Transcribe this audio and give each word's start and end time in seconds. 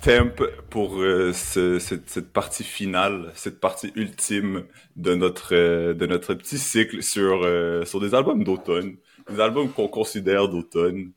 stamp 0.00 0.42
pour 0.70 0.98
euh, 1.00 1.32
ce, 1.32 1.78
cette, 1.78 2.08
cette, 2.08 2.32
partie 2.32 2.64
finale, 2.64 3.32
cette 3.34 3.60
partie 3.60 3.92
ultime 3.96 4.64
de 4.96 5.14
notre 5.14 5.54
euh, 5.54 5.94
de 5.94 6.06
notre 6.06 6.34
petit 6.34 6.58
cycle 6.58 7.02
sur 7.02 7.42
euh, 7.44 7.84
sur 7.84 8.00
des 8.00 8.14
albums 8.14 8.42
d'automne, 8.42 8.96
des 9.28 9.40
albums 9.40 9.70
qu'on 9.70 9.88
considère 9.88 10.48
d'automne 10.48 11.12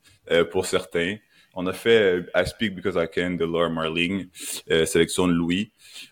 pour 0.50 0.66
certains. 0.66 1.16
On 1.54 1.66
a 1.66 1.72
fait 1.72 2.26
I 2.34 2.46
Speak 2.46 2.74
Because 2.74 2.96
I 2.96 3.06
Can 3.14 3.32
de 3.32 3.44
Laura 3.44 3.68
Marling, 3.68 4.26
sélection 4.86 5.28
de 5.28 5.34
Louis. 5.34 5.70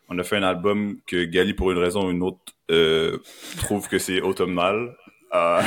On 0.09 0.19
a 0.19 0.23
fait 0.23 0.37
un 0.37 0.43
album 0.43 0.99
que 1.07 1.25
Gali, 1.25 1.55
pour 1.55 1.73
une 1.73 1.79
raison 1.79 2.07
ou 2.07 2.11
une 2.11 2.23
autre, 2.23 2.39
trouve 3.57 3.89
que 3.89 3.99
c'est 3.99 4.21
automnal. 4.21 4.95
Euh, 5.35 5.63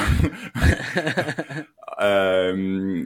euh, 2.01 3.05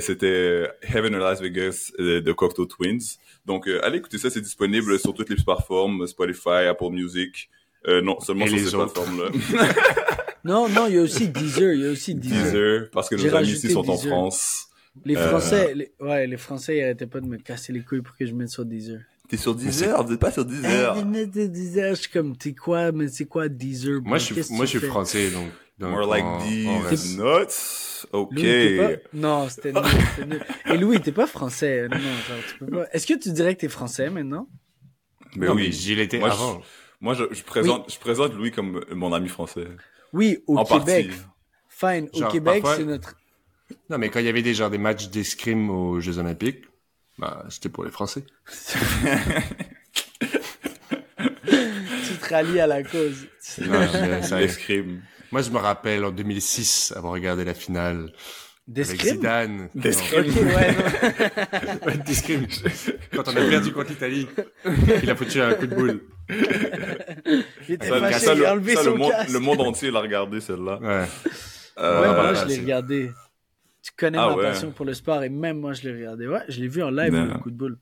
c'était 0.00 0.70
Heaven 0.82 1.14
or 1.14 1.20
Las 1.20 1.40
Vegas 1.40 1.92
euh, 1.98 2.20
de 2.20 2.32
Cocteau 2.32 2.66
Twins. 2.66 3.18
Donc, 3.46 3.68
allez 3.82 3.98
écouter 3.98 4.18
ça, 4.18 4.30
c'est 4.30 4.40
disponible 4.40 4.98
sur 4.98 5.14
toutes 5.14 5.30
les 5.30 5.36
plateformes, 5.36 6.06
Spotify, 6.06 6.66
Apple 6.68 6.90
Music. 6.90 7.50
non, 7.86 8.18
seulement 8.20 8.46
sur 8.46 8.58
ces 8.58 8.76
plateformes-là. 8.76 9.30
non, 10.44 10.68
non, 10.68 10.86
il 10.86 10.94
y 10.94 10.98
a 10.98 11.02
aussi 11.02 11.28
Deezer, 11.28 11.74
il 11.74 11.80
y 11.82 11.86
a 11.86 11.90
aussi 11.90 12.14
Deezer. 12.14 12.44
Deezer 12.44 12.90
parce 12.90 13.08
que 13.08 13.16
nos 13.16 13.34
amis 13.34 13.48
ici 13.48 13.70
sont 13.70 13.88
en 13.88 13.96
France. 13.96 14.68
Les 15.04 15.16
Français, 15.16 15.74
les, 15.74 15.92
ouais, 16.00 16.26
les 16.26 16.36
Français, 16.36 16.78
ils 16.78 16.82
arrêtaient 16.82 17.06
pas 17.06 17.20
de 17.20 17.26
me 17.26 17.36
casser 17.36 17.72
les 17.72 17.80
couilles 17.80 18.02
pour 18.02 18.16
que 18.16 18.24
je 18.26 18.32
mette 18.32 18.50
sur 18.50 18.64
Deezer. 18.64 19.00
T'es 19.28 19.36
sur 19.36 19.54
Deezer? 19.54 20.02
Vous 20.04 20.12
êtes 20.12 20.20
pas 20.20 20.30
sur 20.30 20.44
Deezer? 20.44 20.96
Eh, 21.14 21.48
Deezer, 21.48 21.94
je 21.94 22.02
suis 22.02 22.10
comme, 22.10 22.36
t'es 22.36 22.52
quoi, 22.52 22.92
mais 22.92 23.08
c'est 23.08 23.24
quoi 23.24 23.48
Deezer? 23.48 24.00
Moi, 24.02 24.18
je 24.18 24.34
suis, 24.34 24.54
moi, 24.54 24.66
je 24.66 24.78
suis 24.78 24.86
français, 24.86 25.30
donc. 25.30 25.48
More 25.78 26.06
like 26.06 26.24
these 26.44 27.18
nuts? 27.18 28.06
Ok. 28.12 28.40
Non, 29.12 29.48
c'était 29.48 29.72
nul, 29.72 30.40
Et 30.66 30.76
Louis, 30.76 31.00
t'es 31.00 31.12
pas 31.12 31.26
français. 31.26 31.88
Non, 31.88 31.96
genre, 31.98 32.38
tu 32.48 32.58
peux 32.58 32.66
pas... 32.66 32.86
Est-ce 32.92 33.06
que 33.06 33.14
tu 33.14 33.32
dirais 33.32 33.54
que 33.54 33.60
t'es 33.62 33.68
français 33.68 34.10
maintenant? 34.10 34.48
Mais 35.36 35.48
oui, 35.48 35.72
j'y 35.72 35.96
l'étais 35.96 36.22
avant. 36.22 36.62
moi, 37.00 37.14
je, 37.14 37.24
je 37.32 37.42
présente, 37.42 37.92
je 37.92 37.98
présente 37.98 38.34
Louis 38.34 38.52
comme 38.52 38.84
mon 38.92 39.12
ami 39.12 39.28
français. 39.28 39.66
Oui, 40.12 40.38
au 40.46 40.62
Québec. 40.64 41.10
Fine. 41.68 42.08
Au 42.12 42.28
Québec, 42.28 42.64
c'est 42.76 42.84
notre... 42.84 43.16
Non, 43.90 43.98
mais 43.98 44.10
quand 44.10 44.20
il 44.20 44.26
y 44.26 44.28
avait 44.28 44.42
des 44.42 44.54
des 44.54 44.78
matchs 44.78 45.08
d'escrime 45.08 45.70
aux 45.70 45.98
Jeux 46.00 46.18
Olympiques, 46.18 46.64
bah, 47.18 47.44
c'était 47.48 47.68
pour 47.68 47.84
les 47.84 47.90
Français. 47.90 48.24
tu 50.30 50.38
te 52.20 52.28
rallies 52.28 52.60
à 52.60 52.66
la 52.66 52.82
cause. 52.82 53.26
Non, 53.58 54.22
ça 54.22 54.38
l'escrime. 54.38 55.02
Moi, 55.32 55.42
je 55.42 55.50
me 55.50 55.58
rappelle 55.58 56.04
en 56.04 56.10
2006 56.10 56.92
avoir 56.96 57.12
regardé 57.12 57.44
la 57.44 57.54
finale. 57.54 58.12
D'escrime 58.66 59.16
Zidane. 59.16 59.68
D'escrime. 59.74 60.32
ouais, 61.86 61.96
D'escrime. 62.06 62.46
Quand 63.12 63.28
on 63.28 63.36
a 63.36 63.48
perdu 63.48 63.72
contre 63.72 63.90
l'Italie, 63.90 64.26
il 65.02 65.10
a 65.10 65.14
foutu 65.14 65.40
un 65.40 65.52
coup 65.54 65.66
de 65.66 65.74
boule. 65.74 66.00
Il 66.30 67.74
était 67.74 67.88
fâché, 67.88 68.18
ça, 68.18 68.34
il 68.34 68.44
a 68.44 68.52
enlevé 68.52 68.74
ça, 68.74 68.84
son 68.84 68.92
le, 68.92 68.96
monde, 68.96 69.10
casque. 69.10 69.32
le 69.32 69.38
monde 69.38 69.60
entier 69.60 69.90
l'a 69.90 70.00
regardé, 70.00 70.40
celle-là. 70.40 70.78
Ouais. 70.80 71.04
Euh, 71.78 72.00
ouais, 72.00 72.08
moi, 72.08 72.34
je 72.34 72.46
l'ai 72.46 72.58
regardé. 72.60 73.10
Tu 73.82 73.92
connais 73.98 74.16
ah, 74.18 74.28
ma 74.28 74.36
ouais. 74.36 74.42
passion 74.44 74.70
pour 74.70 74.86
le 74.86 74.94
sport 74.94 75.22
et 75.22 75.28
même 75.28 75.60
moi, 75.60 75.74
je 75.74 75.82
l'ai 75.82 75.92
regardé. 75.92 76.26
Ouais, 76.26 76.40
je 76.48 76.60
l'ai 76.60 76.68
vu 76.68 76.82
en 76.82 76.90
live, 76.90 77.12
le 77.12 77.38
coup 77.38 77.50
de 77.50 77.56
boule. 77.56 77.78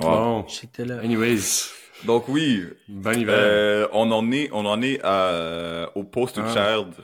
Wow. 0.00 0.46
J'étais 0.48 0.84
là. 0.84 0.98
Anyways. 0.98 1.70
Donc 2.06 2.28
oui, 2.28 2.64
bon 2.88 3.18
hiver. 3.18 3.34
Euh, 3.36 3.88
on 3.92 4.10
en 4.12 4.30
est, 4.30 4.48
on 4.52 4.64
en 4.64 4.80
est 4.80 5.00
à, 5.02 5.90
au 5.96 6.04
post 6.04 6.38
ah. 6.40 6.46
child 6.52 6.94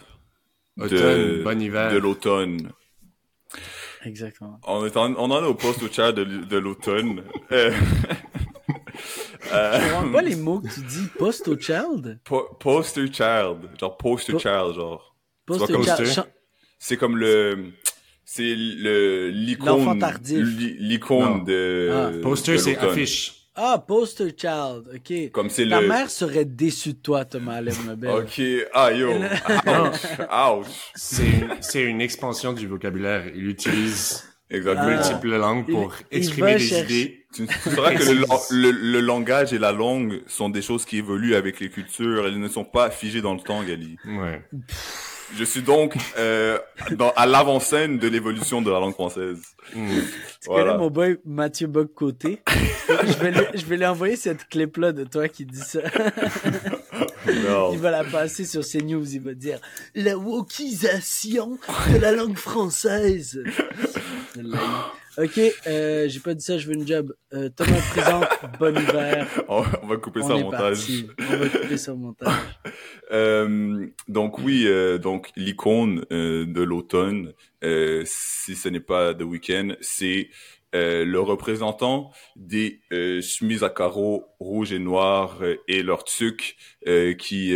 de, 0.76 0.84
automne, 0.84 1.42
bon 1.42 1.60
hiver. 1.60 1.92
de 1.92 1.98
l'automne. 1.98 2.70
Exactement. 4.04 4.60
On, 4.66 4.86
est 4.86 4.96
en, 4.96 5.14
on 5.14 5.30
en 5.30 5.42
est 5.42 5.46
au 5.46 5.54
post 5.54 5.80
child 5.92 6.14
de, 6.14 6.24
de 6.24 6.56
l'automne. 6.56 7.24
euh, 7.52 7.72
Je 9.52 9.92
comprends 9.92 10.12
pas 10.12 10.22
les 10.22 10.36
mots 10.36 10.60
que 10.60 10.72
tu 10.72 10.80
dis. 10.80 11.08
Post 11.19 11.60
child? 11.60 12.20
Po 12.24 12.56
poster 12.60 13.06
child. 13.12 13.70
Genre 13.78 13.96
poster 13.96 14.32
po 14.34 14.38
child, 14.38 14.74
genre. 14.74 15.16
Poster 15.46 15.82
child. 15.82 16.26
C'est? 16.78 16.96
comme 16.96 17.16
le, 17.16 17.72
c'est 18.24 18.54
le, 18.56 19.30
l'icône, 19.30 20.00
l'icône 20.78 21.44
de, 21.44 21.90
ah. 21.92 22.10
Poster, 22.22 22.58
c'est 22.58 22.78
affiche. 22.78 23.41
Ah, 23.54 23.84
poster 23.86 24.32
child, 24.36 24.84
ok. 24.94 25.30
Comme 25.32 25.50
c'est 25.50 25.68
Ta 25.68 25.80
le... 25.82 25.88
mère 25.88 26.10
serait 26.10 26.46
déçue 26.46 26.94
de 26.94 26.98
toi, 26.98 27.24
Thomas 27.26 27.56
Alem 27.56 27.98
Ok, 28.02 28.40
ah 28.72 28.92
yo, 28.92 29.12
ouch, 29.66 30.20
ouch. 30.30 30.92
C'est 30.94 31.82
une 31.82 32.00
expansion 32.00 32.54
du 32.54 32.66
vocabulaire. 32.66 33.24
Il 33.34 33.48
utilise 33.48 34.24
Exactement. 34.52 34.88
multiples 34.88 35.36
langues 35.36 35.66
pour 35.66 35.94
il, 36.10 36.18
exprimer 36.18 36.52
il 36.52 36.58
des 36.58 36.64
chercher... 36.64 37.00
idées. 37.00 37.26
Tu 37.34 37.46
sauras 37.46 37.94
que 37.94 38.02
le, 38.04 38.24
le, 38.50 38.70
le, 38.70 39.00
langage 39.00 39.54
et 39.54 39.58
la 39.58 39.72
langue 39.72 40.20
sont 40.26 40.50
des 40.50 40.60
choses 40.60 40.84
qui 40.84 40.98
évoluent 40.98 41.34
avec 41.34 41.60
les 41.60 41.70
cultures. 41.70 42.26
Elles 42.26 42.38
ne 42.38 42.48
sont 42.48 42.64
pas 42.64 42.90
figées 42.90 43.22
dans 43.22 43.32
le 43.32 43.40
temps, 43.40 43.62
Gali. 43.62 43.96
Ouais. 44.04 44.42
Je 45.37 45.44
suis 45.44 45.62
donc 45.62 45.97
euh, 46.19 46.59
dans, 46.93 47.10
à 47.16 47.26
l'avant-scène 47.26 47.98
de 47.98 48.09
l'évolution 48.09 48.60
de 48.60 48.70
la 48.70 48.81
langue 48.81 48.93
française. 48.93 49.41
Mmh. 49.75 49.88
Tu 49.88 50.47
voilà. 50.47 50.72
connais 50.72 50.78
mon 50.78 50.91
boy 50.91 51.19
Mathieu 51.25 51.66
Bock-Côté? 51.66 52.43
je, 52.88 53.19
vais 53.19 53.31
lui, 53.31 53.47
je 53.54 53.65
vais 53.65 53.76
lui 53.76 53.87
envoyer 53.87 54.16
cette 54.16 54.48
clip-là 54.48 54.93
de 54.93 55.04
toi 55.04 55.28
qui 55.28 55.47
dit 55.47 55.60
ça. 55.60 55.81
non. 57.26 57.72
Il 57.72 57.78
va 57.78 57.91
la 57.91 58.04
passer 58.04 58.44
sur 58.44 58.62
CNews. 58.62 59.15
Il 59.15 59.22
va 59.22 59.34
dire 59.34 59.59
«La 59.94 60.16
wokisation 60.19 61.59
de 61.93 61.99
la 61.99 62.12
langue 62.12 62.37
française». 62.37 63.43
Ok, 65.19 65.39
euh, 65.67 66.09
j'ai 66.09 66.21
pas 66.21 66.33
dit 66.33 66.43
ça, 66.43 66.56
je 66.56 66.67
veux 66.67 66.73
une 66.73 66.87
job. 66.87 67.15
Euh, 67.34 67.50
Thomas 67.50 67.81
présente, 67.91 68.25
bon 68.59 68.75
hiver. 68.75 69.27
On, 69.47 69.62
on 69.83 69.87
va 69.87 69.97
couper 69.99 70.21
on 70.23 70.28
ça 70.28 70.37
au 70.37 70.41
montage. 70.41 70.78
Parti. 70.78 71.06
On 71.19 71.37
va 71.37 71.49
couper 71.50 71.77
ça 71.77 71.93
au 71.93 71.97
montage. 71.97 72.34
euh, 73.12 73.87
donc 74.09 74.39
oui, 74.39 74.65
euh, 74.67 74.97
donc 74.97 75.31
l'icône 75.37 76.06
euh, 76.12 76.47
de 76.47 76.62
l'automne, 76.62 77.34
euh, 77.62 78.03
si 78.06 78.56
ce 78.56 78.71
n'est 78.71 78.81
pas 78.81 79.12
The 79.12 79.23
Weeknd, 79.23 79.77
c'est 79.83 80.31
le 80.72 81.19
représentant 81.19 82.10
des 82.37 82.81
chemises 82.91 83.62
à 83.62 83.71
carreaux 83.71 84.25
rouges 84.41 84.72
et 84.72 84.78
noirs 84.78 85.41
et 85.69 85.83
leurs 85.83 86.05
tucs 86.05 86.56
qui 87.19 87.55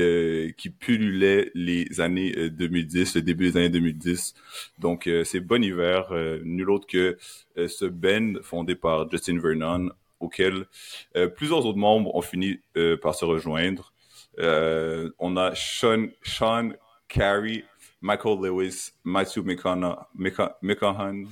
qui 0.56 0.70
pullulaient 0.70 1.50
les 1.54 2.00
années 2.00 2.50
2010, 2.50 3.16
le 3.16 3.22
début 3.22 3.50
des 3.50 3.56
années 3.56 3.70
2010. 3.70 4.34
Donc 4.78 5.08
c'est 5.24 5.40
Bon 5.40 5.62
Hiver, 5.62 6.12
nul 6.44 6.70
autre 6.70 6.86
que 6.86 7.16
ce 7.56 7.86
band 7.86 8.34
fondé 8.42 8.74
par 8.74 9.10
Justin 9.10 9.38
Vernon, 9.38 9.90
auquel 10.20 10.66
euh, 11.16 11.28
plusieurs 11.28 11.64
autres 11.66 11.78
membres 11.78 12.14
ont 12.14 12.22
fini 12.22 12.60
euh, 12.76 12.96
par 12.96 13.14
se 13.14 13.24
rejoindre. 13.24 13.92
Euh, 14.38 15.10
on 15.18 15.36
a 15.36 15.54
Sean, 15.54 16.08
Sean 16.22 16.70
Carey, 17.08 17.64
Michael 18.00 18.38
Lewis, 18.42 18.92
Matthew 19.04 19.42
McConaughey, 19.44 21.26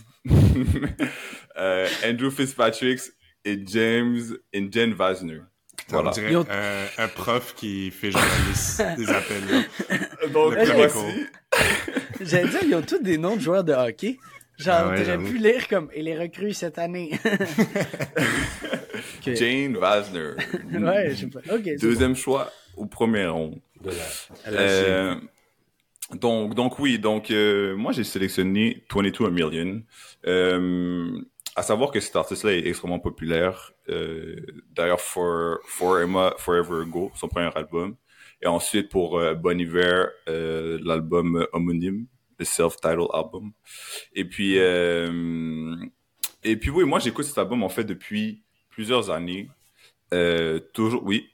Andrew 2.04 2.30
Fitzpatrick 2.30 3.00
et 3.44 3.62
James 3.66 4.20
et 4.52 4.68
Jen 4.70 4.94
Vasner. 4.94 5.40
Voilà. 5.88 6.10
On 6.10 6.12
dirait 6.12 6.34
un, 6.34 7.04
un, 7.04 7.08
prof 7.08 7.54
qui 7.54 7.90
fait 7.90 8.10
journaliste 8.10 8.82
des 8.96 9.10
appels. 9.10 9.68
Donc, 10.32 10.54
voici. 10.54 11.26
J'allais 12.20 12.48
dire, 12.48 12.60
ils 12.64 12.74
ont 12.74 12.82
tous 12.82 13.02
des 13.02 13.18
noms 13.18 13.36
de 13.36 13.40
joueurs 13.40 13.64
de 13.64 13.72
hockey. 13.72 14.18
Genre, 14.56 14.74
ah 14.74 14.88
ouais, 14.90 15.18
pu 15.18 15.36
lire 15.38 15.66
comme, 15.68 15.90
il 15.96 16.06
est 16.08 16.16
recru 16.16 16.52
cette 16.52 16.78
année. 16.78 17.10
okay. 19.18 19.34
Jane 19.36 19.76
Vasner. 19.76 20.30
ouais, 20.72 21.10
je 21.10 21.14
sais 21.16 21.26
pas. 21.26 21.40
Okay, 21.50 21.76
Deuxième 21.76 22.12
bon. 22.12 22.18
choix 22.18 22.52
au 22.76 22.86
premier 22.86 23.26
rond. 23.26 23.60
Euh, 24.46 25.16
donc, 26.12 26.54
donc 26.54 26.78
oui, 26.78 26.98
donc 26.98 27.30
euh, 27.30 27.76
moi 27.76 27.92
j'ai 27.92 28.04
sélectionné 28.04 28.84
22 28.94 29.26
a 29.26 29.30
Million. 29.30 29.82
Euh, 30.26 31.20
à 31.56 31.62
savoir 31.62 31.90
que 31.90 32.00
cet 32.00 32.16
artiste-là 32.16 32.52
est 32.52 32.66
extrêmement 32.66 32.98
populaire. 32.98 33.72
Euh, 33.88 34.36
D'ailleurs, 34.72 35.00
For, 35.00 35.58
For 35.66 36.00
Emma 36.00 36.34
Forever 36.38 36.82
Ago, 36.82 37.12
son 37.14 37.28
premier 37.28 37.50
album. 37.54 37.96
Et 38.42 38.46
ensuite 38.46 38.90
pour 38.90 39.18
euh, 39.18 39.34
Bon 39.34 39.58
Hiver, 39.58 40.10
euh, 40.28 40.78
l'album 40.82 41.46
homonyme 41.52 42.06
le 42.38 42.44
self-titled 42.44 43.06
album. 43.12 43.52
Et 44.12 44.24
puis, 44.24 44.58
euh, 44.58 45.76
et 46.42 46.56
puis 46.56 46.70
oui, 46.70 46.84
moi 46.84 46.98
j'écoute 46.98 47.24
cet 47.24 47.38
album 47.38 47.62
en 47.62 47.68
fait 47.68 47.84
depuis 47.84 48.42
plusieurs 48.70 49.10
années. 49.10 49.48
Toujours, 50.72 51.02
oui, 51.04 51.28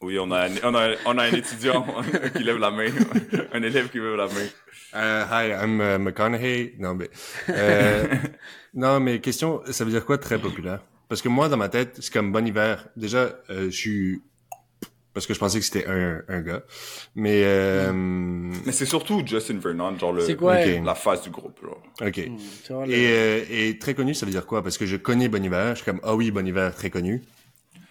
oui, 0.00 0.18
on 0.18 0.30
a, 0.30 0.46
un, 0.46 0.50
on 0.62 0.74
a, 0.74 0.90
on 1.06 1.18
a 1.18 1.24
un 1.24 1.32
étudiant 1.32 1.84
qui 2.36 2.44
lève 2.44 2.58
la 2.58 2.70
main, 2.70 2.90
un 3.52 3.62
élève 3.62 3.88
qui 3.88 3.98
lève 3.98 4.14
la 4.14 4.26
main. 4.26 4.46
Uh, 4.94 5.24
hi, 5.30 5.50
I'm 5.52 5.80
uh, 5.80 5.98
McConaughey. 5.98 6.74
Non, 6.78 6.94
mais, 6.94 7.10
euh, 7.50 8.06
non, 8.74 9.00
mais 9.00 9.20
question, 9.20 9.60
ça 9.70 9.84
veut 9.84 9.90
dire 9.90 10.04
quoi 10.04 10.16
très 10.18 10.38
populaire? 10.38 10.80
Parce 11.08 11.20
que 11.22 11.28
moi, 11.28 11.48
dans 11.48 11.56
ma 11.56 11.68
tête, 11.68 11.96
c'est 12.00 12.12
comme 12.12 12.32
bon 12.32 12.46
hiver. 12.46 12.88
Déjà, 12.96 13.38
euh, 13.50 13.64
je 13.70 13.76
suis 13.76 14.22
parce 15.14 15.26
que 15.26 15.34
je 15.34 15.40
pensais 15.40 15.58
que 15.58 15.64
c'était 15.64 15.86
un, 15.88 16.22
un 16.28 16.40
gars. 16.42 16.62
Mais 17.16 17.42
euh, 17.44 17.90
Mais 17.92 18.70
c'est 18.70 18.86
surtout 18.86 19.22
Justin 19.26 19.58
Vernon, 19.58 19.98
genre 19.98 20.12
le, 20.12 20.20
C'est 20.20 20.36
quoi, 20.36 20.64
la 20.64 20.94
face 20.94 21.22
du 21.22 21.30
groupe. 21.30 21.58
Genre. 21.60 21.82
ok. 22.00 22.18
Hmm, 22.28 22.36
tu 22.64 22.72
vois, 22.72 22.86
le- 22.86 22.92
Et, 22.92 23.06
euh, 23.10 23.44
et 23.50 23.78
très 23.78 23.94
connu, 23.94 24.14
ça 24.14 24.26
veut 24.26 24.32
dire 24.32 24.46
quoi? 24.46 24.62
Parce 24.62 24.78
que 24.78 24.86
je 24.86 24.96
connais 24.96 25.28
Bon 25.28 25.42
Iver, 25.42 25.70
je 25.70 25.76
suis 25.76 25.84
comme 25.86 25.98
ah 26.04 26.14
oui 26.14 26.30
Bon 26.30 26.46
Iver 26.46 26.70
très 26.76 26.88
connu. 26.90 27.24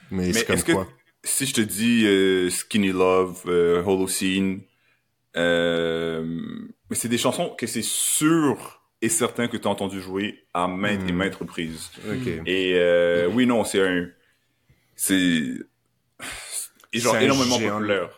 Mais, 0.10 0.28
Mais 0.28 0.34
c'est 0.34 0.46
comme 0.46 0.64
quoi? 0.64 0.88
Si 1.28 1.46
je 1.46 1.54
te 1.54 1.62
dis 1.62 2.06
euh, 2.06 2.50
Skinny 2.50 2.92
Love, 2.92 3.44
euh, 3.48 3.84
Holocene, 3.84 4.62
euh, 5.36 6.26
c'est 6.92 7.10
des 7.10 7.18
chansons 7.18 7.50
que 7.58 7.68
c'est 7.68 7.84
sûr 7.84 8.82
et 9.02 9.10
certain 9.10 9.48
que 9.48 9.58
tu 9.58 9.68
as 9.68 9.72
entendu 9.72 10.02
jouer 10.02 10.46
à 10.54 10.68
maintes 10.68 11.08
et 11.08 11.12
Hmm. 11.12 11.18
maintes 11.18 11.36
reprises. 11.36 11.92
Ok. 12.10 12.28
Et 12.46 12.74
euh, 12.76 13.28
oui, 13.28 13.46
non, 13.46 13.64
c'est 13.64 13.82
un. 13.88 14.08
C'est. 14.96 15.44
Genre 16.94 17.18
énormément 17.18 17.60
populaire. 17.60 18.10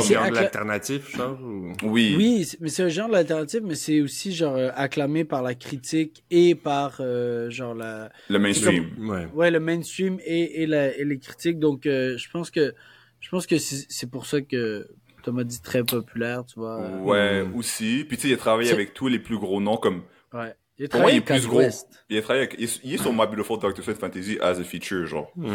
Comme 0.00 0.12
Genre 0.12 0.24
de 0.24 0.28
accla- 0.30 0.40
l'alternatif, 0.42 1.16
genre 1.16 1.38
ou... 1.42 1.72
Oui. 1.82 2.14
Oui, 2.16 2.48
mais 2.60 2.68
c'est 2.68 2.82
un 2.84 2.88
genre 2.88 3.08
d'alternative, 3.08 3.62
mais 3.64 3.74
c'est 3.74 4.00
aussi 4.00 4.34
genre 4.34 4.56
euh, 4.56 4.70
acclamé 4.74 5.24
par 5.24 5.42
la 5.42 5.54
critique 5.54 6.22
et 6.30 6.54
par 6.54 6.98
euh, 7.00 7.50
genre 7.50 7.74
la 7.74 8.10
Le 8.28 8.38
mainstream. 8.38 8.90
Ouais. 9.08 9.26
ouais 9.34 9.50
le 9.50 9.60
mainstream 9.60 10.18
et, 10.24 10.62
et, 10.62 10.66
la, 10.66 10.96
et 10.96 11.04
les 11.04 11.18
critiques. 11.18 11.58
Donc 11.58 11.86
euh, 11.86 12.16
je 12.18 12.28
pense 12.30 12.50
que 12.50 12.74
je 13.20 13.28
pense 13.30 13.46
que 13.46 13.56
c'est 13.58 14.10
pour 14.10 14.26
ça 14.26 14.40
que 14.40 14.86
Thomas 15.22 15.42
dit 15.44 15.60
très 15.60 15.82
populaire, 15.82 16.44
tu 16.44 16.60
vois. 16.60 16.80
euh, 16.82 17.00
Ouais, 17.00 17.48
aussi. 17.56 18.04
Puis 18.06 18.16
tu 18.16 18.22
sais, 18.24 18.28
il 18.28 18.34
a 18.34 18.36
travaillé 18.36 18.70
avec 18.70 18.94
tous 18.94 19.08
les 19.08 19.18
plus 19.18 19.38
gros 19.38 19.60
noms 19.60 19.76
comme. 19.76 20.02
Ouais. 20.32 20.54
Il 20.78 20.84
a 20.84 20.88
Pour 20.88 21.00
moi, 21.00 21.10
il 21.10 21.16
est 21.16 21.20
travaillé 21.20 21.20
avec 21.20 21.24
plus 21.24 21.34
Kanye 21.34 21.46
gros. 21.46 21.58
West. 21.58 22.04
Il 22.10 22.18
a 22.18 22.22
travaillé 22.22 22.46
avec. 22.46 22.56
Il 22.58 22.64
est, 22.64 22.80
il 22.84 22.94
est 22.94 22.98
sur 22.98 23.12
My 23.12 23.26
Beautiful 23.26 23.58
Dark 23.58 23.74
Twisted 23.74 23.96
Fantasy 23.96 24.38
as 24.40 24.58
a 24.58 24.64
feature, 24.64 25.06
genre. 25.06 25.30
Hmm. 25.36 25.52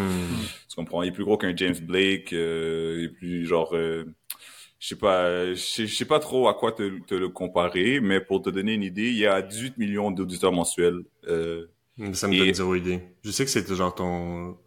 Tu 0.69 0.75
comprends? 0.75 1.03
Il 1.03 1.09
est 1.09 1.11
plus 1.11 1.23
gros 1.25 1.37
qu'un 1.37 1.55
James 1.55 1.75
Blake. 1.81 2.33
Euh, 2.33 2.95
il 2.99 3.03
est 3.05 3.09
plus 3.09 3.45
genre. 3.45 3.75
euh, 3.75 4.05
je 4.79 4.87
sais 4.87 4.95
pas, 4.95 5.25
euh, 5.25 5.53
je 5.53 5.85
sais- 5.85 6.05
pas 6.05 6.17
trop 6.17 6.47
à 6.47 6.55
quoi 6.55 6.71
te, 6.71 6.99
te 7.05 7.13
le 7.13 7.29
comparer, 7.29 7.99
mais 7.99 8.19
pour 8.19 8.41
te 8.41 8.49
donner 8.49 8.73
une 8.73 8.81
idée, 8.81 9.09
il 9.09 9.17
y 9.17 9.27
a 9.27 9.43
18 9.43 9.77
millions 9.77 10.09
d'auditeurs 10.09 10.51
mensuels. 10.51 11.01
Euh, 11.27 11.67
Ça 12.13 12.27
me 12.27 12.33
Et- 12.33 12.39
donne 12.39 12.53
zéro 12.55 12.73
idée. 12.73 12.99
Je 13.23 13.29
sais 13.29 13.45
que 13.45 13.51
c'était 13.51 13.75
genre 13.75 13.93
ton 13.93 14.57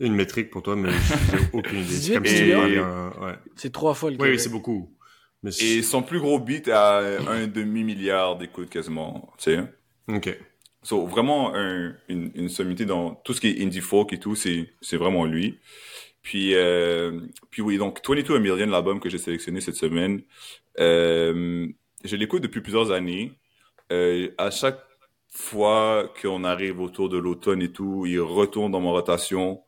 une 0.00 0.14
métrique 0.14 0.48
pour 0.50 0.62
toi, 0.62 0.74
mais 0.74 0.88
j'ai 0.90 1.38
aucune 1.52 1.80
idée. 1.80 1.86
18 1.88 2.00
C'est 2.06 2.14
comme 2.14 2.24
si 2.24 2.50
parlais 2.52 2.80
en... 2.80 3.08
ouais. 3.26 3.34
C'est 3.56 3.72
trois 3.72 3.92
fois 3.92 4.10
le 4.10 4.16
Oui, 4.18 4.38
c'est 4.38 4.48
beaucoup. 4.48 4.96
Mais 5.42 5.50
et 5.60 5.82
son 5.82 6.02
plus 6.02 6.18
gros 6.18 6.38
beat 6.40 6.68
a 6.68 6.98
un 7.28 7.46
demi-milliard 7.46 8.38
d'écoutes 8.38 8.70
quasiment, 8.70 9.30
tu 9.38 9.52
sais. 9.52 9.58
Ok. 10.08 10.28
So, 10.82 11.06
vraiment 11.06 11.54
un- 11.54 11.94
une, 12.08 12.30
une 12.34 12.48
sommité 12.48 12.84
dans 12.86 13.14
tout 13.16 13.34
ce 13.34 13.40
qui 13.40 13.48
est 13.48 13.62
indie 13.64 13.80
folk 13.80 14.12
et 14.12 14.18
tout, 14.18 14.34
c'est 14.36 14.68
vraiment 14.96 15.24
lui. 15.24 15.58
Puis 16.22 16.54
euh, 16.54 17.20
puis 17.50 17.62
oui, 17.62 17.78
donc 17.78 18.00
22 18.06 18.36
A 18.36 18.38
Million, 18.40 18.66
l'album 18.66 19.00
que 19.00 19.08
j'ai 19.08 19.18
sélectionné 19.18 19.60
cette 19.60 19.76
semaine, 19.76 20.22
euh, 20.80 21.66
je 22.04 22.16
l'écoute 22.16 22.42
depuis 22.42 22.60
plusieurs 22.60 22.90
années. 22.92 23.32
Euh, 23.92 24.30
à 24.38 24.50
chaque 24.50 24.80
fois 25.28 26.12
qu'on 26.22 26.44
arrive 26.44 26.80
autour 26.80 27.08
de 27.08 27.18
l'automne 27.18 27.62
et 27.62 27.72
tout, 27.72 28.06
il 28.06 28.20
retourne 28.20 28.72
dans 28.72 28.80
ma 28.80 28.90
rotation. 28.90 29.62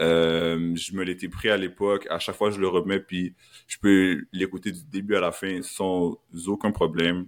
Euh, 0.00 0.74
je 0.76 0.94
me 0.94 1.04
l'étais 1.04 1.28
pris 1.28 1.50
à 1.50 1.56
l'époque. 1.56 2.06
À 2.10 2.18
chaque 2.18 2.36
fois, 2.36 2.50
je 2.50 2.60
le 2.60 2.68
remets, 2.68 3.00
puis 3.00 3.34
je 3.68 3.78
peux 3.80 4.24
l'écouter 4.32 4.72
du 4.72 4.84
début 4.84 5.16
à 5.16 5.20
la 5.20 5.32
fin 5.32 5.62
sans 5.62 6.18
aucun 6.46 6.72
problème. 6.72 7.26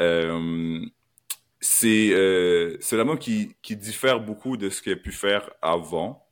Euh, 0.00 0.80
c'est 1.62 2.10
euh, 2.12 2.76
c'est 2.80 2.96
l'album 2.98 3.18
qui, 3.18 3.56
qui 3.62 3.76
diffère 3.76 4.20
beaucoup 4.20 4.58
de 4.58 4.70
ce 4.70 4.82
qu'il 4.82 4.92
a 4.92 4.96
pu 4.96 5.12
faire 5.12 5.50
avant, 5.62 6.26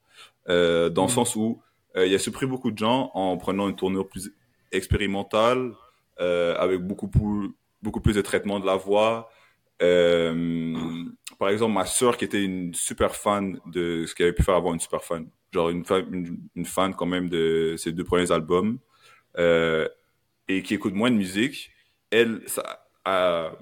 euh, 0.50 0.91
dans 0.91 1.05
le 1.05 1.09
Mm. 1.09 1.15
sens 1.15 1.37
où 1.37 1.62
euh, 1.97 2.06
il 2.06 2.15
a 2.15 2.19
surpris 2.19 2.47
beaucoup 2.47 2.73
de 2.73 2.79
gens 2.79 3.11
en 3.15 3.37
prenant 3.38 3.69
une 3.69 3.77
tournure 3.77 4.09
plus 4.09 4.32
expérimentale, 4.73 5.73
euh, 6.21 6.56
avec 6.59 6.81
beaucoup 6.81 7.09
plus, 7.09 7.50
beaucoup 7.82 8.00
plus 8.03 8.15
de 8.15 8.23
traitement 8.23 8.61
de 8.61 8.67
la 8.67 8.77
voix. 8.77 9.31
Euh, 9.82 11.05
par 11.38 11.49
exemple, 11.50 11.73
ma 11.75 11.87
sœur 11.87 12.17
qui 12.19 12.25
était 12.27 12.44
une 12.44 12.75
super 12.75 13.17
fan 13.17 13.59
de 13.67 14.05
ce 14.06 14.15
qu'il 14.15 14.25
avait 14.27 14.35
pu 14.35 14.43
faire 14.43 14.56
avant, 14.56 14.75
une 14.75 14.81
super 14.81 15.03
fan, 15.05 15.29
genre 15.53 15.71
une, 15.71 15.85
fa- 15.85 16.00
une, 16.00 16.38
une 16.56 16.67
fan 16.67 16.94
quand 16.94 17.06
même 17.06 17.29
de 17.31 17.77
ses 17.79 17.93
deux 17.93 18.05
premiers 18.05 18.31
albums, 18.32 18.79
euh, 19.38 19.88
et 20.49 20.62
qui 20.62 20.75
écoute 20.75 20.94
moins 20.94 21.11
de 21.11 21.17
musique, 21.17 21.71
elle, 22.11 22.43
ça, 22.47 22.87
à, 23.05 23.53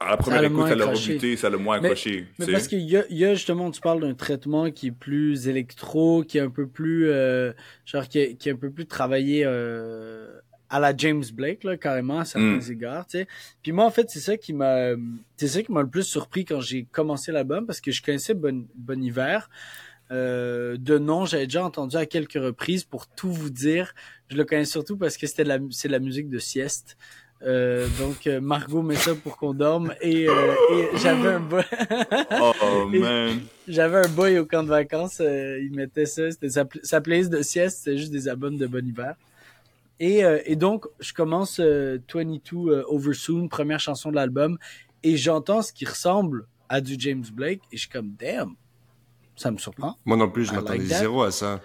à 0.00 0.10
la 0.12 0.16
première 0.16 0.42
écoute, 0.44 0.66
ça 0.66 0.74
l'a 0.74 0.86
rebuté, 0.86 1.36
ça 1.36 1.50
l'a 1.50 1.58
moins 1.58 1.76
accroché. 1.76 2.26
Mais 2.38 2.46
parce 2.46 2.68
qu'il 2.68 2.80
y 2.80 2.96
y 3.10 3.24
a 3.24 3.34
justement, 3.34 3.70
tu 3.70 3.80
parles 3.80 4.00
d'un 4.00 4.14
traitement 4.14 4.70
qui 4.70 4.88
est 4.88 4.92
plus 4.92 5.46
électro, 5.46 6.24
qui 6.24 6.38
est 6.38 6.40
un 6.40 6.50
peu 6.50 6.66
plus, 6.66 7.10
euh, 7.10 7.52
genre 7.84 8.08
qui 8.08 8.18
est, 8.18 8.34
qui 8.36 8.48
est 8.48 8.52
un 8.52 8.56
peu 8.56 8.70
plus 8.70 8.86
travaillé 8.86 9.42
euh, 9.44 10.26
à 10.70 10.80
la 10.80 10.96
James 10.96 11.24
Blake 11.34 11.64
là, 11.64 11.76
carrément 11.76 12.20
à 12.20 12.24
certains 12.24 12.58
Mm. 12.66 12.72
égards, 12.72 13.06
tu 13.06 13.18
sais. 13.18 13.26
Puis 13.62 13.72
moi 13.72 13.84
en 13.84 13.90
fait 13.90 14.08
c'est 14.08 14.20
ça 14.20 14.36
qui 14.38 14.54
m'a, 14.54 14.92
c'est 15.36 15.48
ça 15.48 15.62
qui 15.62 15.70
m'a 15.70 15.82
le 15.82 15.90
plus 15.90 16.04
surpris 16.04 16.46
quand 16.46 16.60
j'ai 16.60 16.84
commencé 16.90 17.30
l'album 17.30 17.66
parce 17.66 17.80
que 17.82 17.90
je 17.92 18.02
connaissais 18.02 18.34
Bon, 18.34 18.66
bon 18.74 19.02
Hiver. 19.02 19.50
Euh, 20.12 20.76
de 20.76 20.98
nom, 20.98 21.24
j'avais 21.24 21.46
déjà 21.46 21.64
entendu 21.64 21.96
à 21.96 22.04
quelques 22.04 22.32
reprises. 22.32 22.82
Pour 22.84 23.06
tout 23.06 23.32
vous 23.32 23.50
dire, 23.50 23.94
je 24.28 24.36
le 24.36 24.44
connais 24.44 24.64
surtout 24.64 24.96
parce 24.96 25.16
que 25.16 25.26
c'était 25.28 25.44
la, 25.44 25.58
c'est 25.70 25.86
de 25.86 25.92
la 25.92 26.00
musique 26.00 26.28
de 26.28 26.38
sieste. 26.38 26.96
Euh, 27.42 27.88
donc 27.98 28.26
euh, 28.26 28.38
Margot 28.40 28.82
met 28.82 28.96
ça 28.96 29.14
pour 29.14 29.38
qu'on 29.38 29.54
dorme 29.54 29.94
et, 30.02 30.28
euh, 30.28 30.54
et 30.74 30.88
j'avais 30.98 31.28
un 31.30 31.40
boy, 31.40 31.62
Oh 32.38 32.86
man. 32.86 33.40
j'avais 33.66 33.96
un 34.06 34.08
boy 34.08 34.38
au 34.38 34.44
camp 34.44 34.62
de 34.62 34.68
vacances, 34.68 35.20
euh, 35.22 35.58
il 35.62 35.72
mettait 35.74 36.04
ça, 36.04 36.30
c'était 36.30 36.50
sa, 36.50 36.66
pla- 36.66 36.82
sa 36.84 37.00
playlist 37.00 37.30
de 37.30 37.40
sieste, 37.40 37.78
c'était 37.84 37.96
juste 37.96 38.12
des 38.12 38.28
albums 38.28 38.58
de 38.58 38.66
bon 38.66 38.86
hiver. 38.86 39.14
Et, 40.00 40.22
euh, 40.22 40.38
et 40.44 40.54
donc 40.56 40.86
je 41.00 41.14
commence 41.14 41.60
euh, 41.60 41.98
22 42.12 42.38
euh, 42.56 42.82
Over 42.88 43.14
Soon, 43.14 43.48
première 43.48 43.80
chanson 43.80 44.10
de 44.10 44.16
l'album, 44.16 44.58
et 45.02 45.16
j'entends 45.16 45.62
ce 45.62 45.72
qui 45.72 45.86
ressemble 45.86 46.46
à 46.68 46.82
du 46.82 46.96
James 46.98 47.24
Blake 47.32 47.62
et 47.72 47.76
je 47.76 47.80
suis 47.82 47.88
comme 47.90 48.10
damn, 48.18 48.50
ça 49.34 49.50
me 49.50 49.56
surprend. 49.56 49.96
Moi 50.04 50.18
non 50.18 50.28
plus, 50.30 50.44
je 50.44 50.52
m'attendais 50.52 50.78
like 50.80 50.88
that. 50.90 50.98
zéro 50.98 51.22
à 51.22 51.30
ça. 51.30 51.62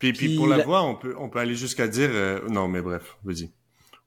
Puis, 0.00 0.12
puis, 0.12 0.26
Puis 0.30 0.36
pour 0.36 0.48
la 0.48 0.56
la- 0.56 0.64
voix, 0.64 0.82
on 0.82 0.96
peut, 0.96 1.14
on 1.16 1.28
peut 1.28 1.38
aller 1.38 1.54
jusqu'à 1.54 1.86
dire... 1.86 2.10
euh, 2.12 2.40
Non, 2.48 2.66
mais 2.66 2.82
bref, 2.82 3.16
vas-y. 3.22 3.52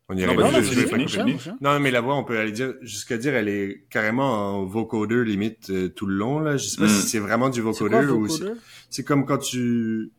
On 0.08 0.16
y 0.16 0.22
Non, 0.22 0.28
arrive. 0.28 0.38
bah, 0.40 0.98
Non, 0.98 1.26
non. 1.26 1.38
Non, 1.62 1.80
mais 1.80 1.90
la 1.90 2.02
voix, 2.02 2.16
on 2.16 2.24
peut 2.24 2.38
aller 2.38 2.52
dire 2.52 2.76
jusqu'à 2.82 3.18
dire, 3.18 3.34
elle 3.34 3.48
est 3.50 3.86
carrément 3.90 4.60
en 4.60 4.66
vocoder 4.66 5.24
limite 5.26 5.70
euh, 5.72 5.90
tout 5.90 6.06
le 6.06 6.16
long 6.16 6.40
là. 6.40 6.58
Je 6.58 6.68
sais 6.68 6.78
pas 6.78 6.86
Mm. 6.86 6.90
si 6.90 7.08
c'est 7.08 7.20
vraiment 7.20 7.50
du 7.50 7.64
quoi, 7.64 7.72
ou 7.72 8.28
si- 8.28 8.44
c'est 8.90 9.04
comme 9.04 9.26
quand 9.26 9.40
tu 9.40 10.12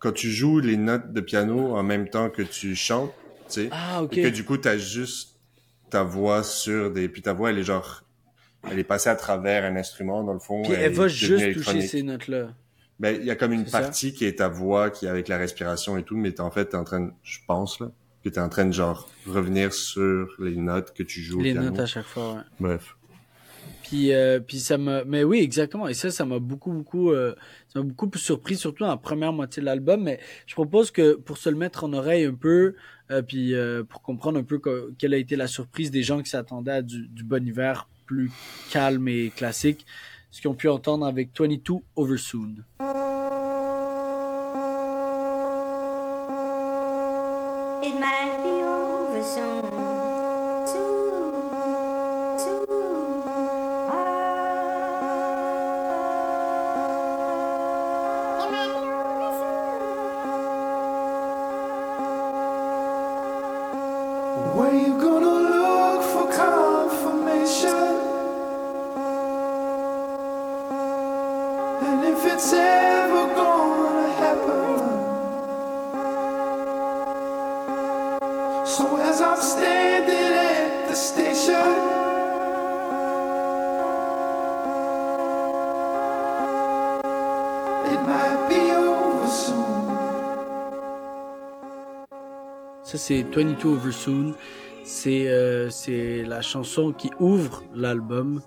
quand 0.00 0.12
tu 0.12 0.30
joues 0.30 0.60
les 0.60 0.76
notes 0.76 1.12
de 1.12 1.20
piano 1.20 1.76
en 1.76 1.82
même 1.82 2.08
temps 2.08 2.30
que 2.30 2.42
tu 2.42 2.74
chantes, 2.76 3.12
tu 3.48 3.54
sais, 3.54 3.68
Ah 3.72 4.02
ok. 4.02 4.16
et 4.16 4.22
que 4.22 4.28
du 4.28 4.44
coup 4.44 4.56
t'as 4.56 4.76
juste 4.78 5.38
ta 5.90 6.02
voix 6.02 6.42
sur 6.42 6.90
des 6.92 7.08
puis 7.08 7.22
ta 7.22 7.32
voix 7.32 7.50
elle 7.50 7.58
est 7.58 7.64
genre 7.64 8.02
elle 8.70 8.78
est 8.80 8.84
passée 8.84 9.10
à 9.10 9.16
travers 9.16 9.64
un 9.64 9.76
instrument 9.76 10.22
dans 10.24 10.34
le 10.34 10.38
fond. 10.40 10.62
Puis 10.62 10.72
elle 10.72 10.82
elle 10.82 10.92
va 10.92 11.06
juste 11.08 11.52
toucher 11.52 11.80
ces 11.82 12.02
notes-là. 12.02 12.48
Ben 13.00 13.16
il 13.20 13.24
y 13.26 13.30
a 13.30 13.36
comme 13.36 13.52
une 13.52 13.66
ça? 13.66 13.80
partie 13.80 14.12
qui 14.12 14.24
est 14.24 14.38
ta 14.38 14.48
voix 14.48 14.90
qui 14.90 15.06
est 15.06 15.08
avec 15.08 15.28
la 15.28 15.36
respiration 15.38 15.96
et 15.96 16.02
tout, 16.02 16.16
mais 16.16 16.32
t'es 16.32 16.40
en 16.40 16.50
fait 16.50 16.66
t'es 16.66 16.76
en 16.76 16.82
train, 16.84 17.00
de- 17.00 17.12
je 17.22 17.38
pense 17.46 17.78
là, 17.80 17.90
que 18.28 18.34
t'es 18.34 18.40
en 18.40 18.48
train 18.48 18.64
de 18.66 18.72
genre 18.72 19.08
revenir 19.26 19.72
sur 19.72 20.28
les 20.38 20.56
notes 20.56 20.92
que 20.94 21.02
tu 21.02 21.20
joues 21.20 21.40
Les 21.40 21.50
au 21.50 21.54
piano. 21.54 21.70
notes 21.70 21.80
à 21.80 21.86
chaque 21.86 22.06
fois, 22.06 22.34
ouais. 22.34 22.40
Bref. 22.60 22.94
Puis, 23.84 24.12
euh, 24.12 24.38
puis 24.40 24.58
ça 24.60 24.76
m'a, 24.76 25.04
mais 25.04 25.24
oui, 25.24 25.38
exactement. 25.38 25.88
Et 25.88 25.94
ça, 25.94 26.10
ça 26.10 26.26
m'a 26.26 26.38
beaucoup, 26.38 26.72
beaucoup, 26.72 27.10
euh, 27.10 27.34
ça 27.72 27.78
m'a 27.80 27.86
beaucoup 27.86 28.10
surpris, 28.18 28.56
surtout 28.56 28.84
dans 28.84 28.90
la 28.90 28.96
première 28.98 29.32
moitié 29.32 29.60
de 29.62 29.64
l'album. 29.66 30.02
Mais 30.02 30.20
je 30.46 30.54
propose 30.54 30.90
que 30.90 31.14
pour 31.14 31.38
se 31.38 31.48
le 31.48 31.56
mettre 31.56 31.84
en 31.84 31.92
oreille 31.94 32.24
un 32.26 32.34
peu, 32.34 32.74
euh, 33.10 33.22
puis 33.22 33.54
pour 33.88 34.02
comprendre 34.02 34.38
un 34.38 34.42
peu 34.42 34.58
que- 34.58 34.92
quelle 34.98 35.14
a 35.14 35.16
été 35.16 35.36
la 35.36 35.46
surprise 35.46 35.90
des 35.90 36.02
gens 36.02 36.22
qui 36.22 36.28
s'attendaient 36.28 36.70
à 36.72 36.82
du, 36.82 37.08
du 37.08 37.24
bon 37.24 37.46
hiver 37.46 37.88
plus 38.04 38.30
calme 38.70 39.08
et 39.08 39.30
classique, 39.34 39.86
ce 40.30 40.42
qu'ils 40.42 40.50
ont 40.50 40.54
pu 40.54 40.68
entendre 40.68 41.06
avec 41.06 41.30
22 41.38 41.80
Over 41.96 42.18
Soon. 42.18 42.56
Ça, 92.84 92.96
c'est 92.96 93.22
22 93.22 93.68
Over 93.68 93.92
Soon. 93.92 94.34
C'est 94.84 95.28
euh, 95.28 95.68
c'est 95.68 96.22
la 96.24 96.40
chanson 96.40 96.92
qui 96.92 97.10
ouvre 97.20 97.62
l'album. 97.74 98.40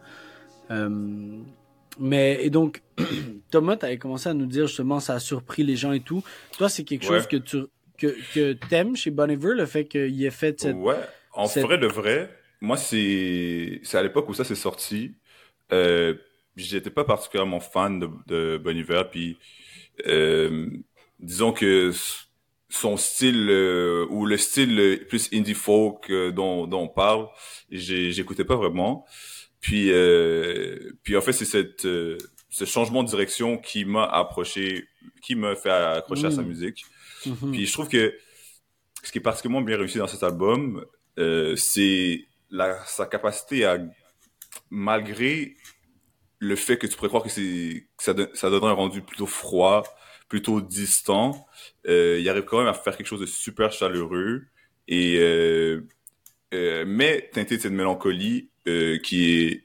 Euh, 0.72 0.90
mais, 2.00 2.40
et 2.44 2.50
donc, 2.50 2.82
Thomas, 3.52 3.76
t'avais 3.76 3.98
commencé 4.00 4.30
à 4.30 4.34
nous 4.34 4.48
dire 4.48 4.66
justement, 4.66 5.00
ça 5.00 5.14
a 5.16 5.20
surpris 5.20 5.64
les 5.64 5.76
gens 5.76 5.92
et 5.92 6.00
tout. 6.00 6.24
Toi, 6.58 6.70
c'est 6.70 6.84
quelque 6.84 7.04
Ouais. 7.08 7.18
chose 7.20 7.28
que 7.28 7.38
tu 7.38 7.58
que, 8.00 8.16
que 8.34 8.54
t'aimes 8.54 8.96
chez 8.96 9.12
Bon 9.12 9.30
Iver, 9.30 9.54
le 9.54 9.68
fait 9.68 9.86
qu'il 9.86 10.26
ait 10.26 10.32
fait 10.32 10.60
cette... 10.60 10.76
Ouais, 10.76 10.96
en 11.34 11.46
cette- 11.46 11.62
vrai 11.64 11.78
de 11.78 11.86
vrai, 11.86 12.36
moi 12.60 12.76
c'est 12.76 13.80
c'est 13.84 13.98
à 14.00 14.02
l'époque 14.02 14.28
où 14.28 14.34
ça 14.34 14.44
s'est 14.44 14.56
sorti. 14.56 15.14
Euh, 15.72 16.16
j'étais 16.56 16.90
pas 16.90 17.04
particulièrement 17.04 17.60
fan 17.60 18.00
de, 18.00 18.10
de 18.28 18.58
Bon 18.64 18.76
Iver, 18.78 19.04
puis 19.12 19.38
euh, 20.08 20.68
disons 21.20 21.52
que 21.54 21.92
son 22.70 22.96
style 22.98 23.50
euh, 23.50 24.06
ou 24.10 24.26
le 24.26 24.38
style 24.38 25.06
plus 25.10 25.30
indie 25.34 25.54
folk 25.54 26.10
euh, 26.10 26.32
dont, 26.32 26.68
dont 26.68 26.84
on 26.84 26.88
parle, 26.88 27.28
j'écoutais 27.70 28.46
pas 28.46 28.56
vraiment. 28.56 29.06
Puis 29.60 29.92
euh, 29.92 30.92
puis 31.04 31.16
en 31.18 31.22
fait 31.22 31.34
c'est 31.34 31.46
cette 31.46 31.88
ce 32.54 32.66
changement 32.66 33.04
de 33.04 33.10
direction 33.10 33.58
qui 33.58 33.86
m'a 33.86 34.04
approché, 34.06 34.86
qui 35.22 35.36
m'a 35.36 35.56
fait 35.56 35.70
accrocher 35.70 36.28
à 36.28 36.32
sa 36.32 36.42
Mm. 36.42 36.48
musique. 36.48 36.86
Mhm. 37.26 37.52
Puis 37.52 37.66
je 37.66 37.72
trouve 37.74 37.88
que 37.88 38.14
ce 39.04 39.12
qui 39.12 39.20
est 39.20 39.22
particulièrement 39.22 39.66
bien 39.66 39.78
réussi 39.78 40.00
dans 40.00 40.08
cet 40.08 40.24
album, 40.24 40.84
euh, 41.20 41.56
c'est 41.56 42.26
la, 42.50 42.84
sa 42.86 43.06
capacité 43.06 43.64
à, 43.66 43.78
malgré 44.70 45.56
le 46.44 46.56
fait 46.56 46.78
que 46.78 46.88
tu 46.88 46.96
pourrais 46.96 47.08
croire 47.10 47.24
que, 47.24 47.30
c'est, 47.30 47.86
que 47.98 48.04
ça, 48.04 48.14
don- 48.14 48.28
ça 48.34 48.50
donnerait 48.50 48.72
un 48.72 48.74
rendu 48.74 49.02
plutôt 49.02 49.28
froid, 49.28 49.84
plutôt 50.28 50.60
distant, 50.60 51.46
euh, 51.88 52.18
il 52.20 52.28
arrive 52.30 52.44
quand 52.46 52.58
même 52.60 52.68
à 52.68 52.74
faire 52.74 52.98
quelque 52.98 53.08
chose 53.08 53.20
de 53.22 53.26
super 53.28 53.72
chaleureux 53.72 54.44
et 54.88 55.18
euh, 55.20 55.82
euh, 56.54 56.84
mais 56.88 57.30
teinté 57.32 57.58
de 57.58 57.62
cette 57.62 57.72
mélancolie 57.72 58.50
euh, 58.68 58.98
qui 58.98 59.34
est 59.46 59.64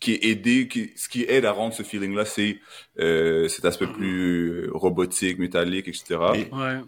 qui 0.00 0.12
est 0.14 0.24
aidé, 0.30 0.66
qui, 0.68 0.92
ce 0.96 1.08
qui 1.10 1.24
aide 1.28 1.44
à 1.44 1.52
rendre 1.52 1.74
ce 1.74 1.82
feeling-là, 1.82 2.24
c'est 2.24 2.58
euh, 3.00 3.48
cet 3.48 3.66
aspect 3.66 3.86
plus 3.86 4.66
euh, 4.66 4.70
robotique, 4.72 5.38
métallique, 5.38 5.88
etc. 5.88 6.04
Et- 6.36 6.54
Ouais. 6.54 6.80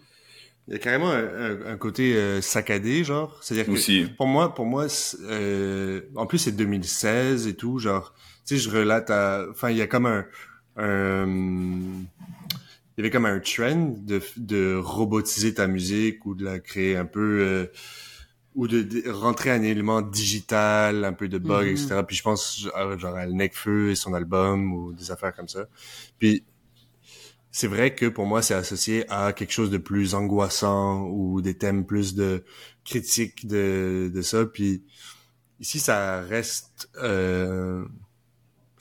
Il 0.69 0.73
y 0.73 0.75
a 0.77 0.79
carrément 0.79 1.11
un, 1.11 1.25
un- 1.25 1.65
un 1.73 1.77
côté 1.77 2.15
euh, 2.15 2.39
saccadé, 2.41 3.03
genre. 3.03 3.37
C'est-à-dire 3.43 3.65
que 3.65 3.71
Aussi. 3.71 4.05
pour 4.17 4.27
moi, 4.27 4.53
pour 4.55 4.65
moi, 4.65 4.87
euh, 5.23 6.01
en 6.15 6.25
plus 6.25 6.37
c'est 6.37 6.53
2016 6.53 7.47
et 7.47 7.55
tout, 7.55 7.77
genre. 7.79 8.12
Tu 8.45 8.57
sais, 8.57 8.63
je 8.63 8.69
relate 8.69 9.09
à, 9.09 9.45
enfin, 9.49 9.69
il 9.71 9.77
y 9.77 9.81
a 9.81 9.87
comme 9.87 10.05
un, 10.05 10.25
un- 10.77 11.27
il 11.27 12.05
y 12.97 13.01
avait 13.01 13.09
comme 13.09 13.25
un 13.25 13.39
trend 13.39 13.95
de, 13.97 14.21
de 14.37 14.75
robotiser 14.77 15.53
ta 15.55 15.67
musique 15.67 16.25
ou 16.25 16.35
de 16.35 16.43
la 16.45 16.59
créer 16.59 16.95
un 16.97 17.05
peu, 17.05 17.39
euh, 17.41 17.65
ou 18.55 18.67
de, 18.67 18.83
de 18.83 19.09
rentrer 19.11 19.51
un 19.51 19.63
élément 19.63 20.01
digital, 20.01 21.05
un 21.05 21.13
peu 21.13 21.27
de 21.29 21.39
bug, 21.39 21.67
Mhm. 21.67 21.75
etc. 21.75 22.03
Puis 22.05 22.15
je 22.17 22.23
pense 22.23 22.67
genre 22.99 23.15
à 23.17 23.27
Necfeu 23.27 23.91
et 23.91 23.95
son 23.95 24.13
album 24.13 24.73
ou 24.73 24.93
des 24.93 25.11
affaires 25.11 25.35
comme 25.35 25.47
ça. 25.49 25.65
Puis 26.19 26.43
c'est 27.51 27.67
vrai 27.67 27.93
que 27.93 28.07
pour 28.07 28.25
moi, 28.25 28.41
c'est 28.41 28.55
associé 28.55 29.05
à 29.09 29.31
quelque 29.33 29.51
chose 29.51 29.69
de 29.69 29.77
plus 29.77 30.15
angoissant 30.15 31.03
ou 31.09 31.41
des 31.41 31.55
thèmes 31.57 31.85
plus 31.85 32.15
de 32.15 32.43
critique 32.83 33.47
de, 33.47 34.11
de 34.13 34.21
ça. 34.21 34.45
Puis 34.45 34.83
ici, 35.59 35.79
ça 35.79 36.21
reste, 36.21 36.89
euh, 37.03 37.85